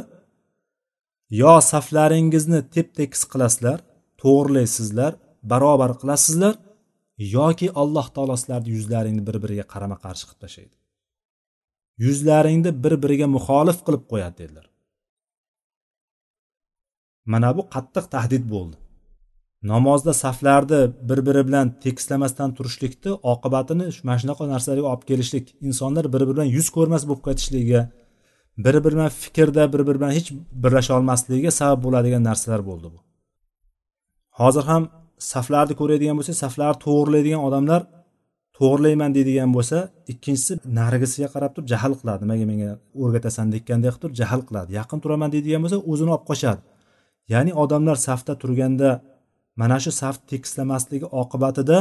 [1.41, 3.79] yo saflaringizni tep tekis qilasizlar
[4.23, 5.13] to'g'rilaysizlar
[5.51, 6.55] barobar qilasizlar
[7.37, 10.77] yoki alloh taolo sizlarni yuzlaringni bir biriga qarama qarshi qilib tashlaydi.
[12.05, 14.67] Yuzlaringni bir biriga muxolif qilib qo'yadi dedilar.
[17.33, 18.77] Mana bu qattiq tahdid bo'ldi.
[19.73, 26.21] Namozda saflarni bir biri bilan tekislamasdan turishlikni oqibatini mana shunaqa narsalarga olib kelishlik insonlar bir
[26.21, 27.83] biri bilan yuz ko'rmas bo'lib ketishligiga
[28.65, 30.29] bir biri bilan fikrda bir biri bilan hech
[30.63, 32.99] birlasha olmasligiga sabab bo'ladigan narsalar bo'ldi bu.
[34.41, 34.83] Hozir ham
[35.31, 37.81] saflarni ko'radigan bo'lsa saflarni to'g'irlaydigan odamlar
[38.59, 39.79] to'g'irlayman deydigan bo'lsa
[40.13, 42.21] ikkinchisi narigisiga qarab turib jahl qiladi.
[42.25, 42.71] Nimaga menga
[43.03, 44.71] o'rgatasan deggandek qilib turib jahl qiladi.
[44.79, 46.61] Yaqin turaman deydigan bo'lsa o'zini olib qochadi
[47.33, 48.91] ya'ni odamlar safda turganda
[49.61, 51.79] mana shu saf tekislamasligi oqibatida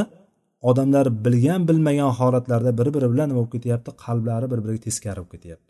[0.70, 3.90] odamlar bilgan bilmagan holatlarda bir biri bilan nima bo'lib ketyapti?
[4.04, 5.70] Qalblari bir biriga teskari bo'lib ketyapti.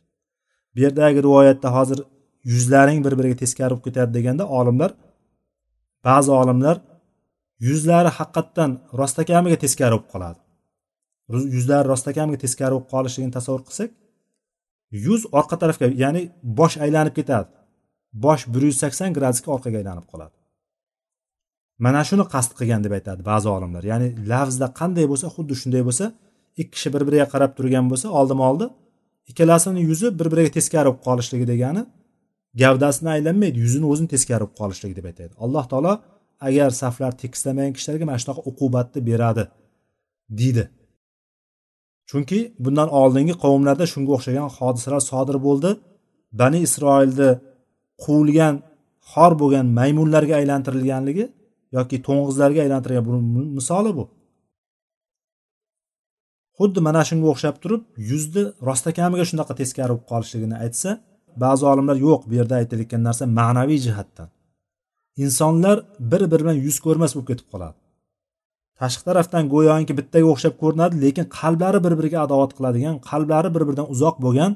[0.74, 2.00] Bu yerdagi rivoyatda hozir
[2.54, 4.92] yuzlaring bir biriga teskari bo'lib ketadi deganda olimlar
[6.08, 6.76] ba'zi olimlar
[7.68, 10.40] yuzlari haqiqatdan rostakamiga teskari bo'lib qoladi.
[11.56, 13.90] Yuzlari rostakamiga teskari bo'lib qolishligini tasavvur qilsak
[15.06, 16.22] yuz orqa tarafga ya'ni
[16.60, 17.50] bosh aylanib ketadi.
[18.26, 20.36] Bosh bir yuz sakson gradusga orqaga aylanib qoladi.
[21.86, 23.84] Mana shuni qasd qilgan deb aytadi ba'zi olimlar.
[23.92, 26.06] Ya'ni lafzda qanday bo'lsa xuddi shunday bo'lsa
[26.62, 28.66] ikki kishi bir biriga qarab turgan bo'lsa oldima oldi
[29.30, 31.82] ikkalasini yuzi bir biriga teskari bo'lib qolishligi degani
[32.62, 35.34] gavdasini aylanmaydi yuzini o'zini teskari bo'lib qolishligi deb aytadi.
[35.46, 35.94] Alloh taolo
[36.48, 39.44] agar saflar tekislamagan kishilarga mana shunaqa uqubatni beradi
[40.40, 40.66] deydi.
[42.10, 45.72] Chunki bundan oldingi qavmlarda shunga o'xshagan hodisalar sodir bo'ldi.
[46.40, 47.30] Bani isroilni
[48.04, 48.56] quvilgan
[49.12, 51.26] xor bo'lgan maymunlarga aylantirilganligi
[51.78, 54.06] yoki to'ng'izlarga aylantirgan buni misoli bu.
[56.58, 60.90] Xuddi mana shunga o'xshab turib yuzni rostakamiga shunaqa teskari bo'lib qolishligini aytsa
[61.44, 64.28] ba'zi olimlar yo'q bu yerda aytilayotgan narsa ma'naviy jihatdan.
[65.18, 67.78] Insonlar bir biri bilan yuz ko'rmas bo'lib ketib qoladi.
[68.80, 73.88] Tashqi tarafdan go'yoki bittaga o'xshab ko'rinadi lekin qalblari bir biriga adovat qiladigan qalblari bir biridan
[73.94, 74.52] uzoq bo'lgan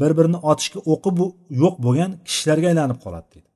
[0.00, 1.10] bir birini otishga o'qi
[1.62, 3.48] yo'q bo'lgan kishilarga aylanib qoladi deydi.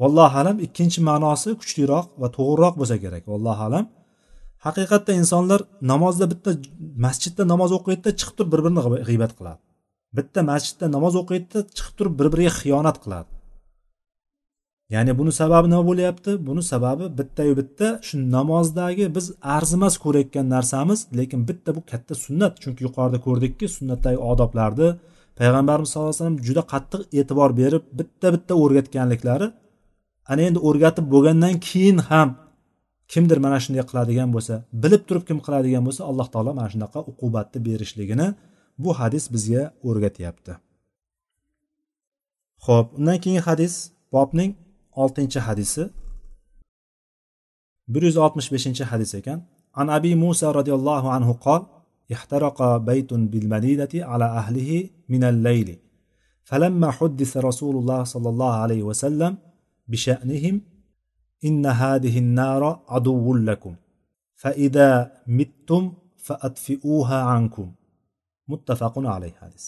[0.00, 3.22] Vallohu alam ikkinchi ma'nosi kuchliroq va to'g'riroq bo'lsa kerak.
[3.32, 3.84] Vallohu alam
[4.66, 5.60] haqiqatda insonlar
[5.92, 6.50] namozda bitta
[7.04, 9.60] masjidda namoz o'qiydida chiqib turib bir birini g'iybat qiladi.
[10.16, 13.30] Bitta masjidda namoz o'qiydida chiqib turib bir biriga xiyonat qiladi.
[14.94, 16.30] Ya'ni buni sababi nima bo'lyapti?
[16.48, 19.26] Buni sababi bittayu bitta shu namozdagi biz
[19.56, 22.52] arzimas ko'rayotgan narsamiz lekin bitta bu katta sunnat.
[22.62, 24.88] Chunki yuqorida ko'rdikki sunnatdagi odoblarni
[25.38, 29.46] payg'ambarimiz sallallohu alayhi vasallam juda qattiq e'tibor berib bitta bitta o'rgatganliklari
[30.32, 32.28] ana endi o'rgatib bo'lgandan keyin ham
[33.12, 37.58] kimdir mana shunday qiladigan bo'lsa bilib turib kim qiladigan bo'lsa alloh taolo mana shunaqa uqubatni
[37.68, 38.28] berishligini
[38.82, 40.52] bu hadis bizga o'rgatyapti.
[42.66, 43.74] Ho'p undan keyingi hadis
[44.14, 44.50] bobning
[45.02, 45.82] oltinchi hadisi
[47.92, 49.38] bir yuz oltmish beshinchi hadis ekan
[49.80, 51.62] an abi musa roziyallohu anhu qol
[52.16, 54.70] احترق بيت بالمدينة على أهله
[55.08, 55.78] من الليل
[56.48, 59.32] فلما حدث رسول الله صلى الله عليه وسلم
[59.88, 60.60] بشأنهم
[61.44, 63.74] إن هذه النار عدو لكم
[64.34, 67.72] فإذا متم فأطفئوها عنكم
[68.48, 69.64] متفق عليه hadis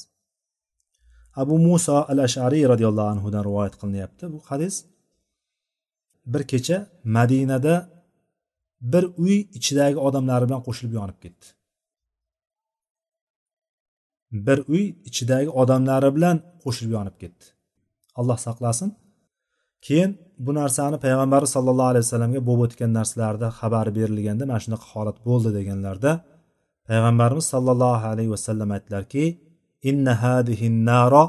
[1.37, 4.75] abu muso al ashariy roziyallohu anhudan rivoyat qilinyapti bu hadis
[6.27, 7.75] bir kecha madinada
[8.81, 11.47] bir uy ichidagi odamlari bilan qo'shilib yonib ketdi.
[14.47, 17.45] Bir uy ichidagi odamlari bilan qo'shilib yonib ketdi.
[18.19, 18.91] Alloh saqlasin.
[19.87, 20.11] Keyin
[20.45, 25.51] bu narsani payg'ambari sallallohu alayhi vasallamga bo'lib o'tgan narsalarda xabar berilganda mana shunaqa holat bo'ldi
[25.59, 26.13] deganlarda
[26.89, 29.25] payg'ambarimiz sollallohu alayhi vasallam aytdilarki
[29.91, 31.25] inna hadihin naro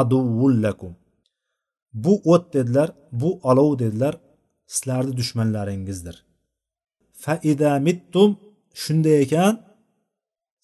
[0.00, 0.92] aduvullakum
[1.94, 4.14] bu o't dedilar bu olov dedilar
[4.66, 6.24] sizlarni dushmanlaringizdir.
[7.12, 8.30] Faida mittum
[8.82, 9.54] shunday ekan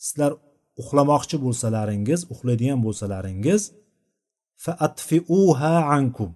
[0.05, 0.33] sizlar
[0.81, 3.63] uxlamoqchi bo'lsalaringiz uxlaydigan bo'lsalaringiz
[4.65, 6.31] faatfiuha ankum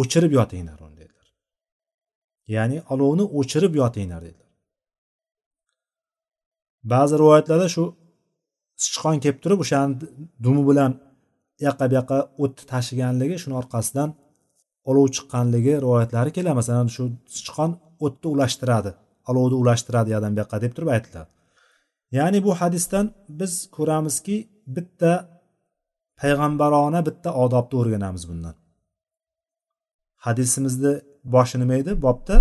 [0.00, 1.28] o'chirib yotinglar uni dedilar.
[2.54, 4.50] Ya'ni olovni o'chirib yotinglar dedilar.
[6.92, 7.84] Ba'zi rivoyatlarda shu
[8.84, 9.94] sichqon kelib turib o'shani
[10.44, 10.92] dumi bilan
[11.66, 14.10] yoqqa bu yoqqa o'tni tashiganligi shuni orqasidan
[14.90, 16.56] olov chiqqanligi rivoyatlari keladi.
[16.60, 17.04] Masalan shu
[17.36, 17.70] sichqon
[18.06, 18.90] o'tni ulashtiradi
[19.30, 21.30] olovni ulashtiradi yoqdan bu yoqqa deb turib aytiladi.
[22.18, 23.06] Ya'ni bu hadisdan
[23.40, 24.36] biz ko'ramizki
[24.76, 25.12] bitta
[26.20, 28.54] payg'ambarona bitta odobni o'rganamiz bundan.
[30.26, 30.92] Hadisimizni
[31.34, 31.92] boshi nima edi?
[32.06, 32.36] Bobda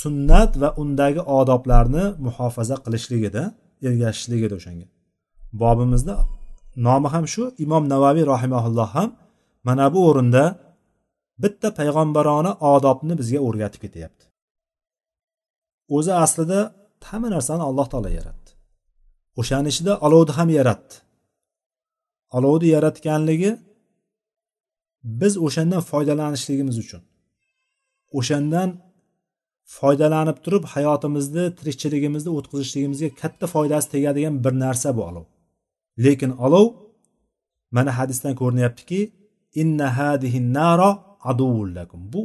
[0.00, 3.42] sunnat va undagi odoblarni muhofaza qilishligida
[3.82, 4.86] ergashishligida ergashishlik edi o'shanga.
[5.62, 6.14] Bobimizda
[6.76, 7.42] nomi ham shu.
[7.64, 9.10] Imom navaviy rahimaulloh ham
[9.66, 10.44] mana bu o'rinda
[11.42, 14.24] bitta payg'ambarona odobni bizga o'rgatib ketyapti.
[15.96, 16.58] O'zi aslida
[17.08, 18.50] hamma narsani alloh taolo yaratdi.
[19.40, 20.94] O'shani ichida olovni ham yaratdi.
[22.36, 23.50] Olovni yaratganligi
[25.20, 27.02] biz o'shandan foydalanishligimiz uchun.
[28.18, 28.68] O'shandan
[29.78, 35.26] foydalanib turib hayotimizni tirikchiligimizni o'tkazishligimizga katta foydasi tegadigan bir narsa bu olov
[36.04, 36.66] lekin olov
[37.76, 39.00] mana hadisdan ko'rinyaptiki
[39.60, 40.90] inna hadihi naro
[41.78, 42.00] lakum.
[42.12, 42.22] Bu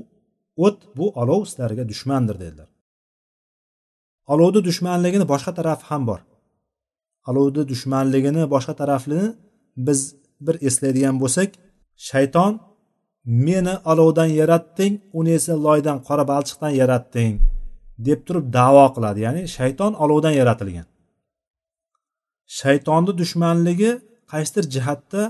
[0.66, 2.70] o't bu olov sizlarga dushmandir dedilar.
[4.34, 6.20] Olovni dushmanligini boshqa tarafi ham bor.
[7.30, 9.24] Olovni dushmanligini boshqa tarafini
[9.88, 10.00] biz
[10.46, 11.50] bir eslaydigan bo'lsak
[12.10, 12.54] shayton
[13.26, 17.36] meni olovdan yaratding uni esa loydan qora balchiqdan yaratding
[18.08, 19.20] deb turib davo qiladi.
[19.26, 20.88] Ya'ni shayton olovdan yaratilgan.
[22.60, 23.92] Shaytonni dushmanligi
[24.32, 25.22] qaysidir jihatda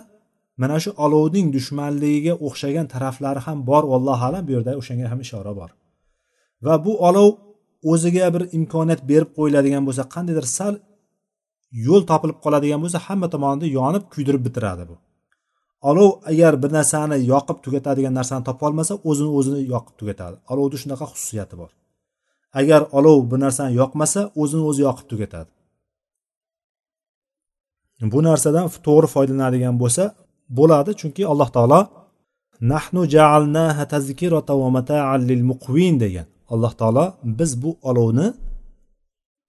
[0.62, 5.54] mana shu olovning dushmanligiga o'xshagan taraflari ham bor vallohu alam bu yerda o'shanga ham ishora
[5.60, 5.70] bor.
[6.66, 7.30] Va bu olov
[7.92, 10.74] o'ziga bir imkoniyat berib qo'yiladigan bo'lsa qandaydir sal
[11.88, 14.96] yo'l topilib qoladigan bo'lsa hamma tomonida yonib kuydirib bitiradi bu.
[15.90, 20.36] Olov agar bir narsani yoqib tugatadigan narsani topolmasa o'zini o'zini yoqib tugatadi.
[20.52, 21.72] Olovni shunaqa xususiyati bor.
[22.60, 25.52] Agar olov bir narsani yoqmasa o'zini o'zi yoqib tugatadi.
[28.14, 30.04] Bu narsadan to'g'ri foydalanadigan bo'lsa
[30.60, 30.92] bo'ladi.
[31.02, 31.82] Chunki alloh taolo
[32.72, 36.28] nahnu jaalnaha tazkirata va mataan lil muqvin degan.
[36.54, 37.06] Alloh taolo
[37.40, 38.28] biz bu olovni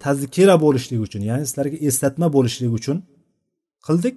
[0.04, 2.96] tazkira bo'lishligi uchun ya'ni sizlarga eslatma bo'lishligi uchun
[3.86, 4.14] qildik.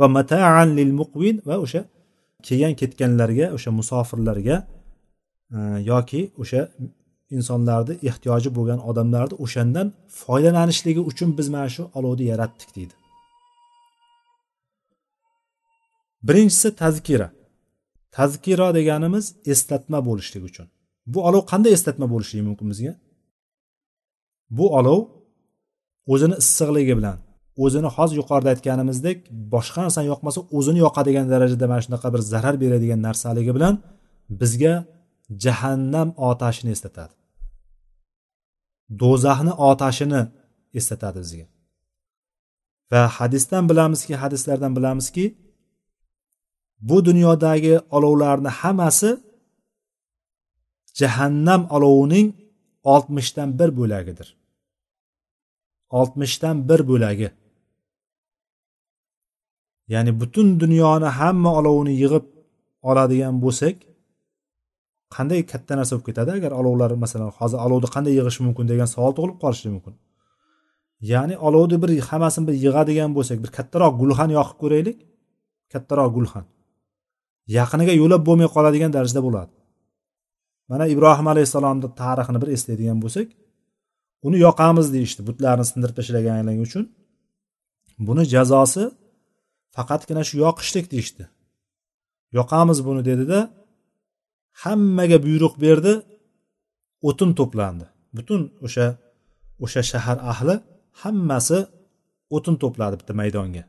[0.00, 1.80] Va mataan lil muqvin va o'sha
[2.46, 4.56] kelgan ketganlarga o'sha musofirlarga
[5.56, 5.58] e,
[5.90, 6.60] yoki o'sha
[7.36, 9.86] insonlarni ehtiyoji bo'lgan odamlarni o'shandan
[10.22, 12.94] foydalanishligi uchun biz mana shu olovni yaratdik deydi.
[16.22, 17.28] Birinchisi tazkira.
[18.16, 20.66] Tazkira deganimiz eslatma bo'lishligi uchun.
[21.06, 22.92] Bu olov qanday eslatma bo'lishligi mumkin bizga?
[24.50, 25.00] Bu olov
[26.12, 27.16] o'zini issiqligi bilan
[27.64, 29.18] o'zini hozir yuqorida aytganimizdek
[29.54, 33.74] boshqa narsani yoqmasa o'zini yoqadigan darajada mana shunaqa bir zarar beradigan narsaligi bilan
[34.40, 34.74] bizga
[35.44, 37.14] jahannam otashini eslatadi.
[39.02, 40.22] Do'zaxni otashini
[40.78, 41.46] eslatadi bizga.
[42.92, 45.24] Va hadisdan bilamizki hadislardan bilamizki
[46.80, 49.10] bu dunyodagi olovlarni hammasi
[50.94, 52.34] jahannam olovining
[52.82, 54.28] oltmishdan bir bo'lagidir.
[55.90, 57.30] Oltmishdan bir bo'lagi.
[59.88, 62.26] Ya'ni butun dunyoni hamma olovini yig'ib
[62.88, 63.76] oladigan bo'lsak
[65.14, 66.30] qanday katta narsa bo'lib ketadi?
[66.38, 69.94] Agar olovlar masalan hozir olovni qanday yig'ish mumkin degan savol tug'ilib qolishi mumkin.
[71.12, 74.98] Ya'ni olovni bir hammasini bir yig'adigan bo'lsak bir kattaroq gulxan yoqib ko'raylik.
[75.72, 76.44] Kattaroq gulxan.
[77.56, 79.52] Yaqiniga yo'lab bo'lmay qoladigan darajada bo'ladi.
[80.70, 83.28] Mana ibrohim alayhissalomni tarixini bir eslaydigan bo'lsak
[84.26, 86.84] uni yoqamiz deyishdi butlarni sindirib tashlaganligi uchun.
[88.06, 88.84] Buni jazosi
[89.76, 91.24] faqatgina shu yoqishlik deyishdi.
[92.38, 93.38] Yoqamiz buni dedida
[94.62, 95.92] hammaga buyruq berdi
[97.08, 97.86] o'tin to'plandi.
[98.16, 98.86] Butun o'sha
[99.64, 100.54] o'sha shahar ahli
[101.02, 101.58] hammasi
[102.36, 103.64] o'tin to'pladi bitta maydonga.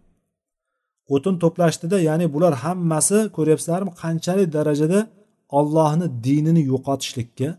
[1.14, 5.00] O'tin to'plashdida ya'ni bular hammasi ko'ryapsizlarmi qanchalik darajada
[5.60, 7.50] ollohni dinini yo'qotishlikka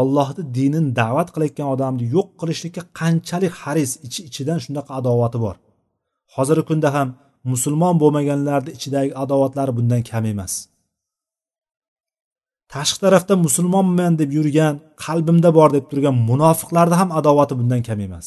[0.00, 5.56] ollohni dinini da'vat qilayotgan odamni yo'q qilishlikka qanchalik haris ichi ichidan shunaqa adovati bor.
[6.34, 7.08] Hozirgi kunda ham
[7.52, 10.52] musulmon bo'lmaganlarni ichidagi adovatlari bundan kam emas.
[12.74, 14.74] Tashqi tarafda musulmonman deb yurgan
[15.04, 18.26] qalbimda bor deb turgan munofiqlarni ham adovati bundan kam emas.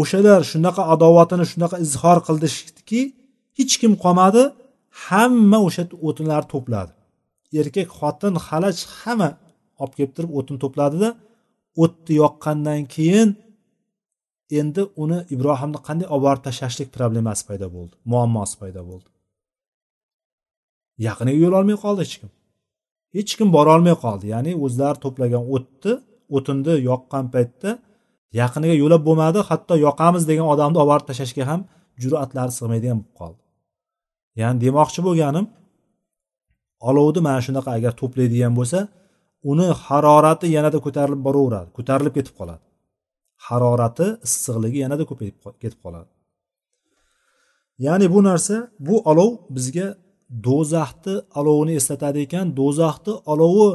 [0.00, 3.00] O'shalar shunaqa adovatini shunaqa izhor qildiki
[3.58, 4.42] hech kim qolmadi
[5.06, 6.92] hamma o'sha o'tinlar to'pladi.
[7.60, 9.30] Erkak xotin xalaj hamma
[9.82, 11.08] olib kelib turib o'tin to'pladida
[11.82, 13.28] o'tni yoqqandan keyin
[14.60, 19.08] endi uni ibrohimni qanday olib borib tashlashlik problemasi paydo bo'ldi muammosi paydo bo'ldi.
[21.06, 22.30] Yaqiniga yo'l olmay qoldi hech kim.
[23.16, 25.92] Hech kim borolmay qoldi ya'ni o'zlari to'plagan o'tni
[26.36, 27.70] o'tinni yoqqan paytda
[28.40, 31.60] yaqiniga yo'lab bo'lmadi hatto yoqamiz degan odamni olib borib tashlashga ham
[32.02, 33.40] jur'atlari sig'maydigan bo'lib qoldi.
[34.40, 35.46] Ya'ni demoqchi bo'lganim
[36.88, 38.78] olovni mana shunaqa agar to'playdigan bo'lsa
[39.50, 42.62] uni harorati yanada ko'tarilib boraveradi ko'tarilib ketib qoladi.
[43.46, 46.10] Harorati issiqligi yanada ko'payib ketib qoladi.
[47.86, 48.56] Ya'ni bu narsa
[48.86, 49.86] bu olov bizga
[50.46, 52.46] do'zaxni olovini eslatadi ekan.
[52.60, 53.68] Do'zaxni olovi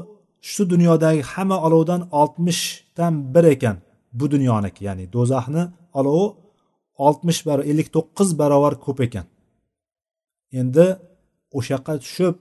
[0.51, 3.77] shu dunyodagi hamma olovdan oltmishdan bir ekan.
[4.19, 5.63] Bu dunyoniki ya'ni do'zaxni
[5.99, 6.25] olovi
[7.07, 9.25] oltmish barobar ellik to'qqiz barobar ko'p ekan.
[10.59, 10.85] Endi
[11.57, 12.35] o'sha yoqqa tushib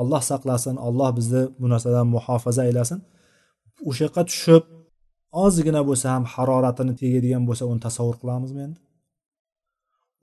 [0.00, 2.98] alloh saqlasin alloh bizni bu narsadan muhofaza aylasin.
[3.88, 4.64] O'sha yoqqa tushib
[5.44, 8.78] ozgina bo'lsa ham haroratini tegadigan bo'lsa uni tasavvur qilamizmi endi?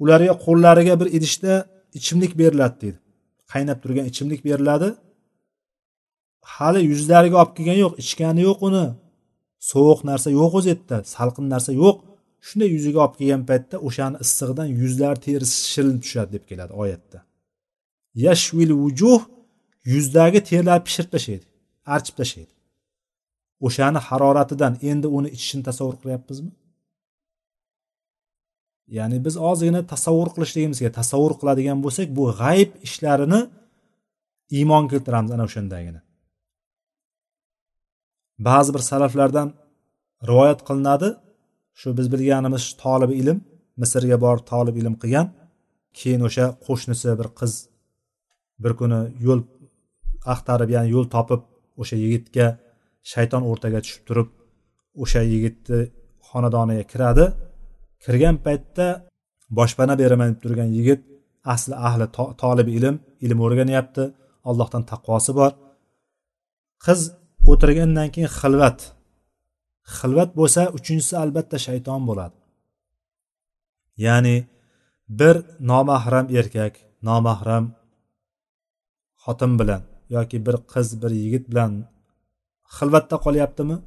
[0.04, 1.54] Ularga qo'llariga bir idishda
[2.00, 2.98] ichimlik beriladi deydi.
[3.52, 4.90] Qaynab turgan ichimlik beriladi.
[6.56, 8.86] Hali yuzlariga olib kelgani yo'q ichgani yo'q uni.
[9.72, 11.98] Sovuq narsa yo'q o'zi yerda salqin narsa yo'q.
[12.48, 17.20] Shunday yuziga olib kelgan paytda o'shani issig'idan yuzlari terisi shirin tushadi deb keladi oyatda.
[18.26, 19.22] Yashvil vujuh
[19.94, 21.46] yuzdagi terlarni pishirib tashlaydi
[21.96, 22.54] archib tashlaydi.
[23.68, 26.52] O'shani haroratidan endi uni ichishini tasavvur qilyapmizmi?
[28.98, 33.42] Ya'ni biz ozgina tasavvur qilishligimiz kerak tasavvur qiladigan bo'lsak bu g'ayb ishlarini
[34.58, 36.00] iymon keltiramiz ana o'shandagina.
[38.40, 39.54] Ba'zi bir salaflardan
[40.30, 41.10] rivoyat qilinadi.
[41.80, 43.38] Shu biz bilganimiz tolib ilm
[43.82, 45.28] misrga borib tolib ilm qilgan
[46.00, 47.54] keyin o'sha qo'shnisi bir qiz
[48.64, 49.42] bir kuni yo'l
[50.34, 51.42] axtarib ya'ni yo'l topib
[51.82, 52.48] o'sha yigitga
[53.12, 54.30] shayton o'rtaga tushib turib
[55.04, 55.80] o'sha yigitni
[56.30, 57.26] xonadoniga kiradi.
[58.04, 58.88] Kirgan paytda
[59.60, 61.02] boshpana beraman deb turgan yigit
[61.54, 62.06] asli ahli
[62.44, 64.04] tolib ilm ilm o'rganyapti
[64.50, 65.52] allohdan taqvosi bor.
[66.86, 67.02] Qiz
[67.52, 68.80] o'tirgandan keyin xilvat.
[69.98, 72.38] Xilvat bo'lsa uchinchisi albatta shayton bo'ladi.
[74.06, 74.38] Ya'ni
[75.20, 75.36] bir
[75.72, 76.74] nomahram erkak
[77.08, 77.66] nomahram
[79.24, 79.82] xotin bilan
[80.16, 81.72] yoki bir qiz bir yigit bilan
[82.78, 83.78] xilvatda qolyaptimi?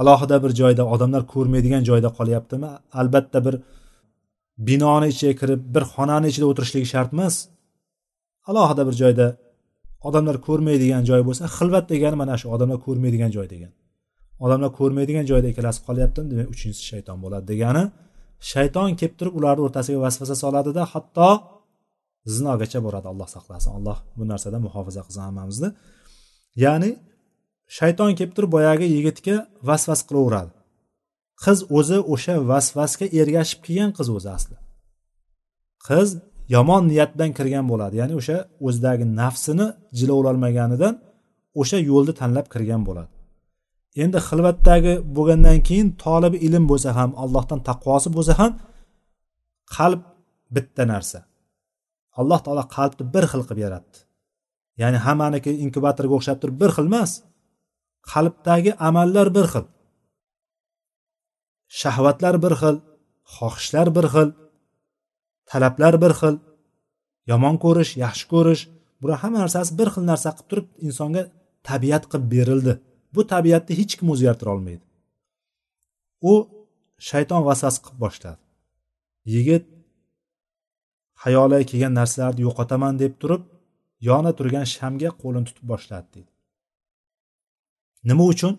[0.00, 2.70] Alohida bir joyda odamlar ko'rmaydigan joyda qolyaptimi?
[3.00, 3.54] Albatta bir
[4.66, 7.34] binoni ichiga kirib bir xonani ichida o'tirishligi shart emas
[8.48, 9.26] alohida bir joyda
[10.06, 13.72] odamlar ko'rmaydigan joy bo'lsa xilvat degani mana shu odamlar ko'rmaydigan joy degan.
[14.44, 17.84] Odamlar ko'rmaydigan joyda ikkalasi qolyaptim demak uchinchisi shayton bo'ladi degani
[18.52, 21.28] shayton kelib turib ularni o'rtasiga vasvasa soladida hatto
[22.34, 23.70] zinogacha boradi alloh saqlasin.
[23.78, 25.68] Alloh bu narsadan muhofaza qilsin hammamizni.
[26.64, 26.90] Ya'ni
[27.78, 29.36] shayton kelib turib boyagi yigitga
[29.68, 30.52] vasvas qilaveradi.
[31.44, 34.56] Qiz o'zi o'sha vasvasga ergashib kelgan qiz o'zi asli.
[35.88, 36.08] Qiz
[36.54, 37.94] yomon niyat bilan kirgan bo'ladi.
[38.00, 38.36] Ya'ni o'sha
[38.66, 39.66] o'zidagi nafsini
[39.98, 40.94] jilovlolmaganidan
[41.60, 43.12] o'sha yo'lni tanlab kirgan bo'ladi.
[44.02, 48.52] Endi xilvatdagi bo'lgandan keyin tolib ilm bo'lsa ham allohdan taqvosi bo'lsa ham
[49.76, 50.00] qalb
[50.54, 51.18] bitta narsa.
[52.20, 53.98] Alloh taolo qalbni bir xil qilib yaratdi.
[54.80, 57.12] Ya'ni hammaniki inkubatorga o'xshab turib bir xil emas
[58.12, 59.64] qalbdagi amallar bir xil.
[61.80, 62.76] Shahvatlar bir xil
[63.36, 64.28] xohishlar bir xil.
[65.50, 66.36] Talablar bir xil
[67.30, 68.62] yomon ko'rish yaxshi ko'rish
[69.00, 71.22] bular hamma narsasi bir xil narsa qilib turib insonga
[71.68, 72.72] tabiat qilib berildi.
[73.14, 74.84] Bu tabiatni hech kim o'zgartira olmaydi.
[76.30, 76.32] U
[77.08, 78.40] shayton vasvas qilib boshladi.
[79.34, 79.64] Yigit
[81.22, 83.42] xayoliga kelgan narsalarni yo'qotaman deb turib
[84.08, 86.32] yona turgan shamga qo'lini tutib boshladi deydi
[88.08, 88.54] nima uchun?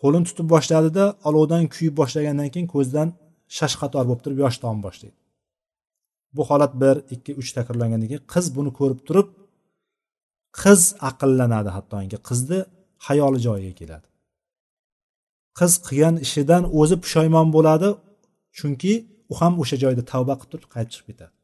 [0.00, 3.08] Qo'lini tutib boshladida olovdan kuyib boshlagandan keyin ko'zidan
[3.58, 5.21] shashqator bo'lib turib yosh tomib boshlaydi
[6.36, 9.28] bu holat bir ikki uch takrorlangandan keyin qiz buni ko'rib turib
[10.62, 12.58] qiz aqllanadi hattoki qizni
[13.06, 14.06] xayoli joyiga keladi.
[15.58, 17.88] Qiz qilgan ishidan o'zi pushaymon bo'ladi
[18.58, 18.92] chunki
[19.32, 21.34] u ham o'sha joyda tavba qilib turib qaytib chiqib ketadi.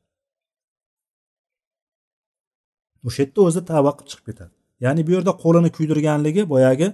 [3.06, 4.52] O'sha yerda o'zi tavba qilib chiqib ketadi.
[4.84, 6.88] Ya'ni bu yerda qo'lini kuydirganligi boyagi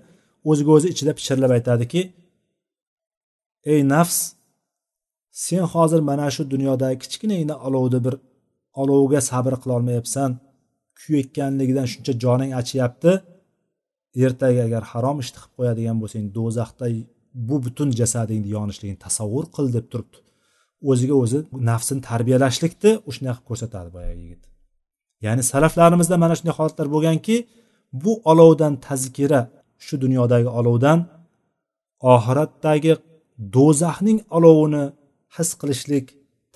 [0.51, 2.01] o'ziga o'zi ichida pichirlab aytadiki
[3.72, 4.18] ey nafs
[5.35, 8.14] sen hozir mana shu dunyodagi kichkinagina olovni bir
[8.82, 10.30] olovga sabr qilolmayapsan.
[11.01, 13.11] Kuyayotganligidan shuncha joning achiyapti
[14.24, 16.87] ertaga agar harom ishni qilib qo'yadigan bo'lsang do'zaxda
[17.49, 20.18] bu butun jasadingni yonishligini tasavvur qil deb turibdi.
[20.91, 21.39] O'ziga o'zi
[21.70, 24.43] nafsini tarbiyalashlikni shunaqa qilib ko'rsatadi boyagi yigit.
[25.26, 27.37] Ya'ni salaflarimizda mana shunday holatlar bo'lganki
[28.03, 29.41] bu olovdan tazkira
[29.87, 30.99] shu dunyodagi olovdan
[32.14, 32.93] oxiratdagi
[33.57, 34.85] do'zaxning olovini
[35.37, 36.07] his qilishlik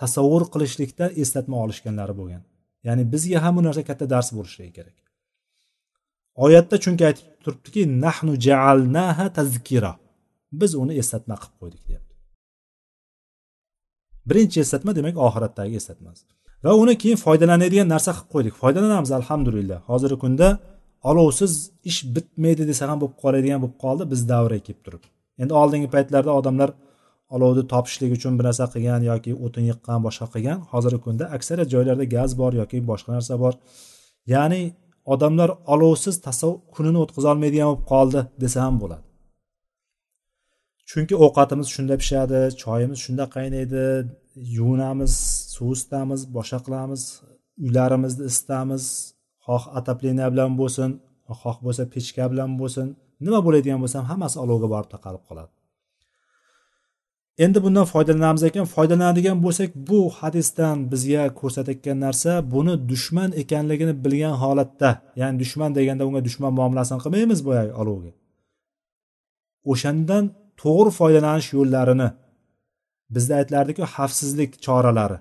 [0.01, 2.43] tasavvur qilishlikda eslatma olishganlari bo'lgan.
[2.87, 4.97] Ya'ni bizga ham bu narsa katta dars bo'lishligi kerak.
[6.45, 9.93] Oyatda chunki aytib turibdiki nahnu jaalnaha tazkira.
[10.61, 12.14] Biz uni eslatma qilib qo'ydik deyapti.
[14.29, 16.24] Birinchi eslatma demak oxiratdagi eslatmasi.
[16.64, 18.55] Va uni keyin foydalanadigan narsa qilib qo'ydik.
[18.62, 19.79] Foydalanamiz alhamdulillah.
[19.91, 20.49] Hozirgi kunda
[21.11, 21.53] olovsiz
[21.91, 25.03] ish bitmaydi desa ham bo'lib qoladigan bo'lib qoldi biz davriga kelib turib.
[25.43, 26.70] Endi oldingi paytlarda odamlar
[27.35, 30.59] olovni topishlik uchun bir narsa qilgan yoki o'tin yiqqan boshqa qilgan.
[30.72, 33.55] Hozirgi kunda aksariyat joylarda gaz bor yoki boshqa narsa bor.
[34.35, 34.62] Ya'ni
[35.14, 39.05] odamlar olovsiz tasavvur kunini o'tkazolmaydigan bo'lib qoldi desa ham bo'ladi.
[40.91, 43.85] Chunki ovqatimiz shunda pishadi choyimiz shunda qaynaydi
[44.57, 45.12] yuvinamiz
[45.55, 47.03] suv isitamiz boshqa qilamiz
[47.64, 48.85] uylarimizni isitamiz
[49.47, 50.91] xoh отопление bilan bo'lsin
[51.41, 52.87] xoh bo'lsa pechka bilan bo'lsin
[53.24, 55.57] nima bo'ladigan bo'lsa hammasi olovga borib taqalib qoladi.
[57.45, 58.64] Endi bundan foydalanamiz ekan.
[58.74, 66.03] Foydalanadigan bo'lsak bu hadisdan bizga ko'rsatayotgan narsa buni dushman ekanligini bilgan holatda ya'ni dushman deganda
[66.09, 68.12] unga dushman muomalasini qilmaymiz boyagi olovga
[69.72, 70.24] o'shandan
[70.62, 72.09] to'g'ri foydalanish yo'llarini
[73.14, 75.18] bizda aytilardiku xavfsizlik choralari.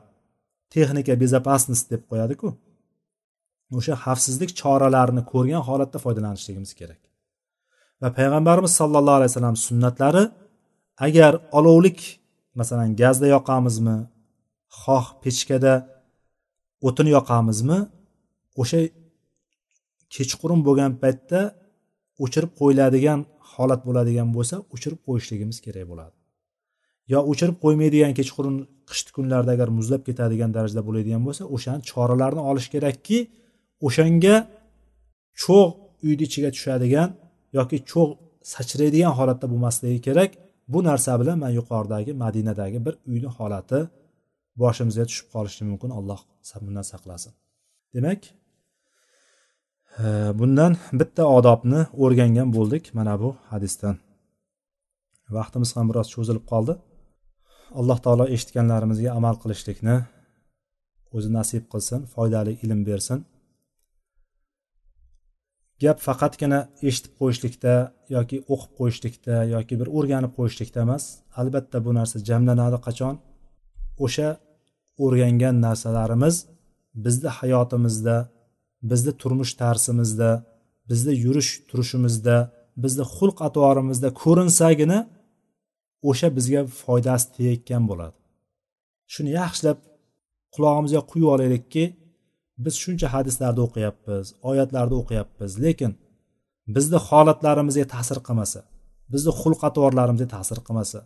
[0.74, 2.48] Texnika безопасность deb qo'yadiku.
[3.78, 7.02] O'sha xavfsizlik choralarini ko'rgan holatda foydalanishligimiz kerak.
[8.02, 10.24] Va payg'ambarimiz sollallohu alayhi vasallam sunnatlari
[11.06, 12.00] agar olovlik
[12.60, 13.98] masalan gazda yoqamizmi
[14.82, 15.74] xoh pechkada
[16.88, 17.80] o'tin yoqamizmi
[18.62, 18.80] o'sha
[20.16, 21.40] kechqurun bo'lgan paytda
[22.24, 23.20] o'chirib qo'yiladigan
[23.54, 26.16] holat bo'ladigan bo'lsa o'chirib qo'yishligimiz kerak bo'ladi.
[27.14, 28.56] Yo o'chirib qo'ymaydigan kechqurun
[28.90, 33.18] qishki kunlarda agar muzlab ketadigan darajada bo'ladigan bo'lsa o'shani choralarni olish kerakki
[33.88, 34.36] o'shanga
[35.44, 35.72] cho'g'
[36.06, 37.10] uyni ichiga tushadigan
[37.58, 38.12] yoki cho'g'
[38.54, 40.32] sachraydigan holatda bo'lmasligi kerak.
[40.68, 43.80] Bu narsa bilan man yuqoridagi madinadagi bir uyni holati
[44.62, 45.90] boshimizga tushib qolishi mumkin.
[46.00, 46.20] Alloh
[46.66, 47.34] bundan saqlasin.
[47.94, 48.22] Demak
[50.00, 50.06] e,
[50.40, 53.96] bundan bitta odobni o'rgangan bo'ldik mana bu hadisdan.
[55.38, 56.74] Vaqtimiz ham biroz cho'zilib qoldi.
[57.80, 59.96] Alloh taolo eshitganlarimizga amal qilishlikni
[61.16, 63.20] o'zi nasib qilsin foydali ilm bersin.
[65.84, 67.74] Gap faqatgina eshitib qo'yishlikda
[68.16, 71.04] yoki o'qib qo'yishlikda yoki bir o'rganib qo'yishlikda emas.
[71.42, 73.16] Albatta bu narsa jamlanadi qachon?
[74.06, 74.30] O'sha
[75.06, 76.36] o'rgangan narsalarimiz
[77.06, 78.16] bizni hayotimizda
[78.90, 80.30] bizni turmush tarzimizda
[80.90, 82.36] bizni yurish turishimizda
[82.84, 85.00] bizni xulq atvorimizda ko'rinsagina
[86.10, 88.18] o'sha bizga foydasi tegayotgan bo'ladi.
[89.14, 89.80] Shuni yaxshilab
[90.56, 91.84] qulog'imizga quyib olaylikki
[92.66, 95.92] biz shuncha hadislarni o'qiyapmiz oyatlarni o'qiyapmiz lekin
[96.76, 98.60] bizni holatlarimizga ta'sir qilmasa
[99.14, 101.00] bizni xulq atvorlarimizga ta'sir qilmasa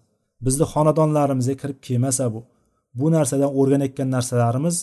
[0.46, 2.42] bizni xonadonlarimizga kirib kelmasa bu
[3.00, 4.78] bu narsadan o'rganayotgan narsalarimiz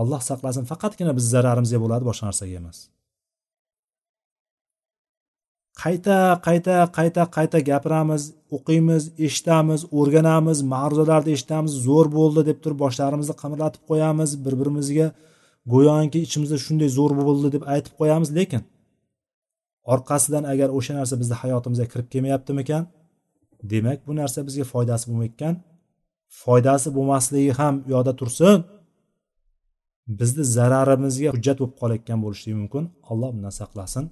[0.00, 2.78] alloh saqlasin faqatgina biz zararimizga bo'ladi boshqa narsaga emas.
[5.82, 6.16] Qayta
[6.46, 8.22] qayta qayta qayta gapiramiz
[8.56, 15.06] o'qiymiz eshitamiz o'rganamiz ma'ruzalarni eshitamiz zo'r bo'ldi deb turib boshlarimizni qimirlatib qo'yamiz bir birimizga
[15.72, 18.62] go'yoki ichimizda shunday zo'r bo'ldi deb aytib qo'yamiz lekin
[19.92, 22.82] orqasidan agar o'sha narsa bizni hayotimizga kirib kelmayaptimikan?
[23.70, 25.54] Demak bu narsa bizga foydasi bo'lmayotgan
[26.42, 28.56] foydasi bo'lmasligi ham yoqda tursin.
[30.20, 32.84] Bizni zararimizga hujjat bo'lib qolayotgan bo'lishligi mumkin.
[33.10, 34.04] Alloh bundan saqlasin.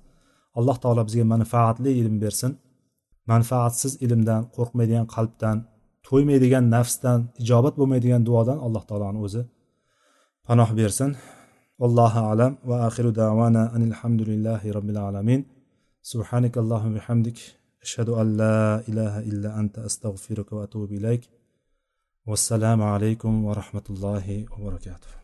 [0.59, 2.53] Alloh taolo bizga manfaatli ilm bersin.
[3.31, 5.57] Manfaatsiz ilmdan qo'rqmaydigan qalbdan
[6.07, 9.43] to'ymaydigan nafsdan ijobat bo'lmaydigan duodan alloh taoloni o'zi
[10.47, 11.11] panoh bersin.
[11.79, 12.57] والله أعلم.
[12.65, 15.45] وآخر دعوانا أن الحمد لله رب العالمين.
[16.03, 17.39] سبحانك اللهم وبحمدك
[17.83, 21.21] أشهد أن لا إله إلا أنت أستغفرك وأتوب إليك.
[22.27, 25.18] والسلام عليكم ورحمة الله وبركاته.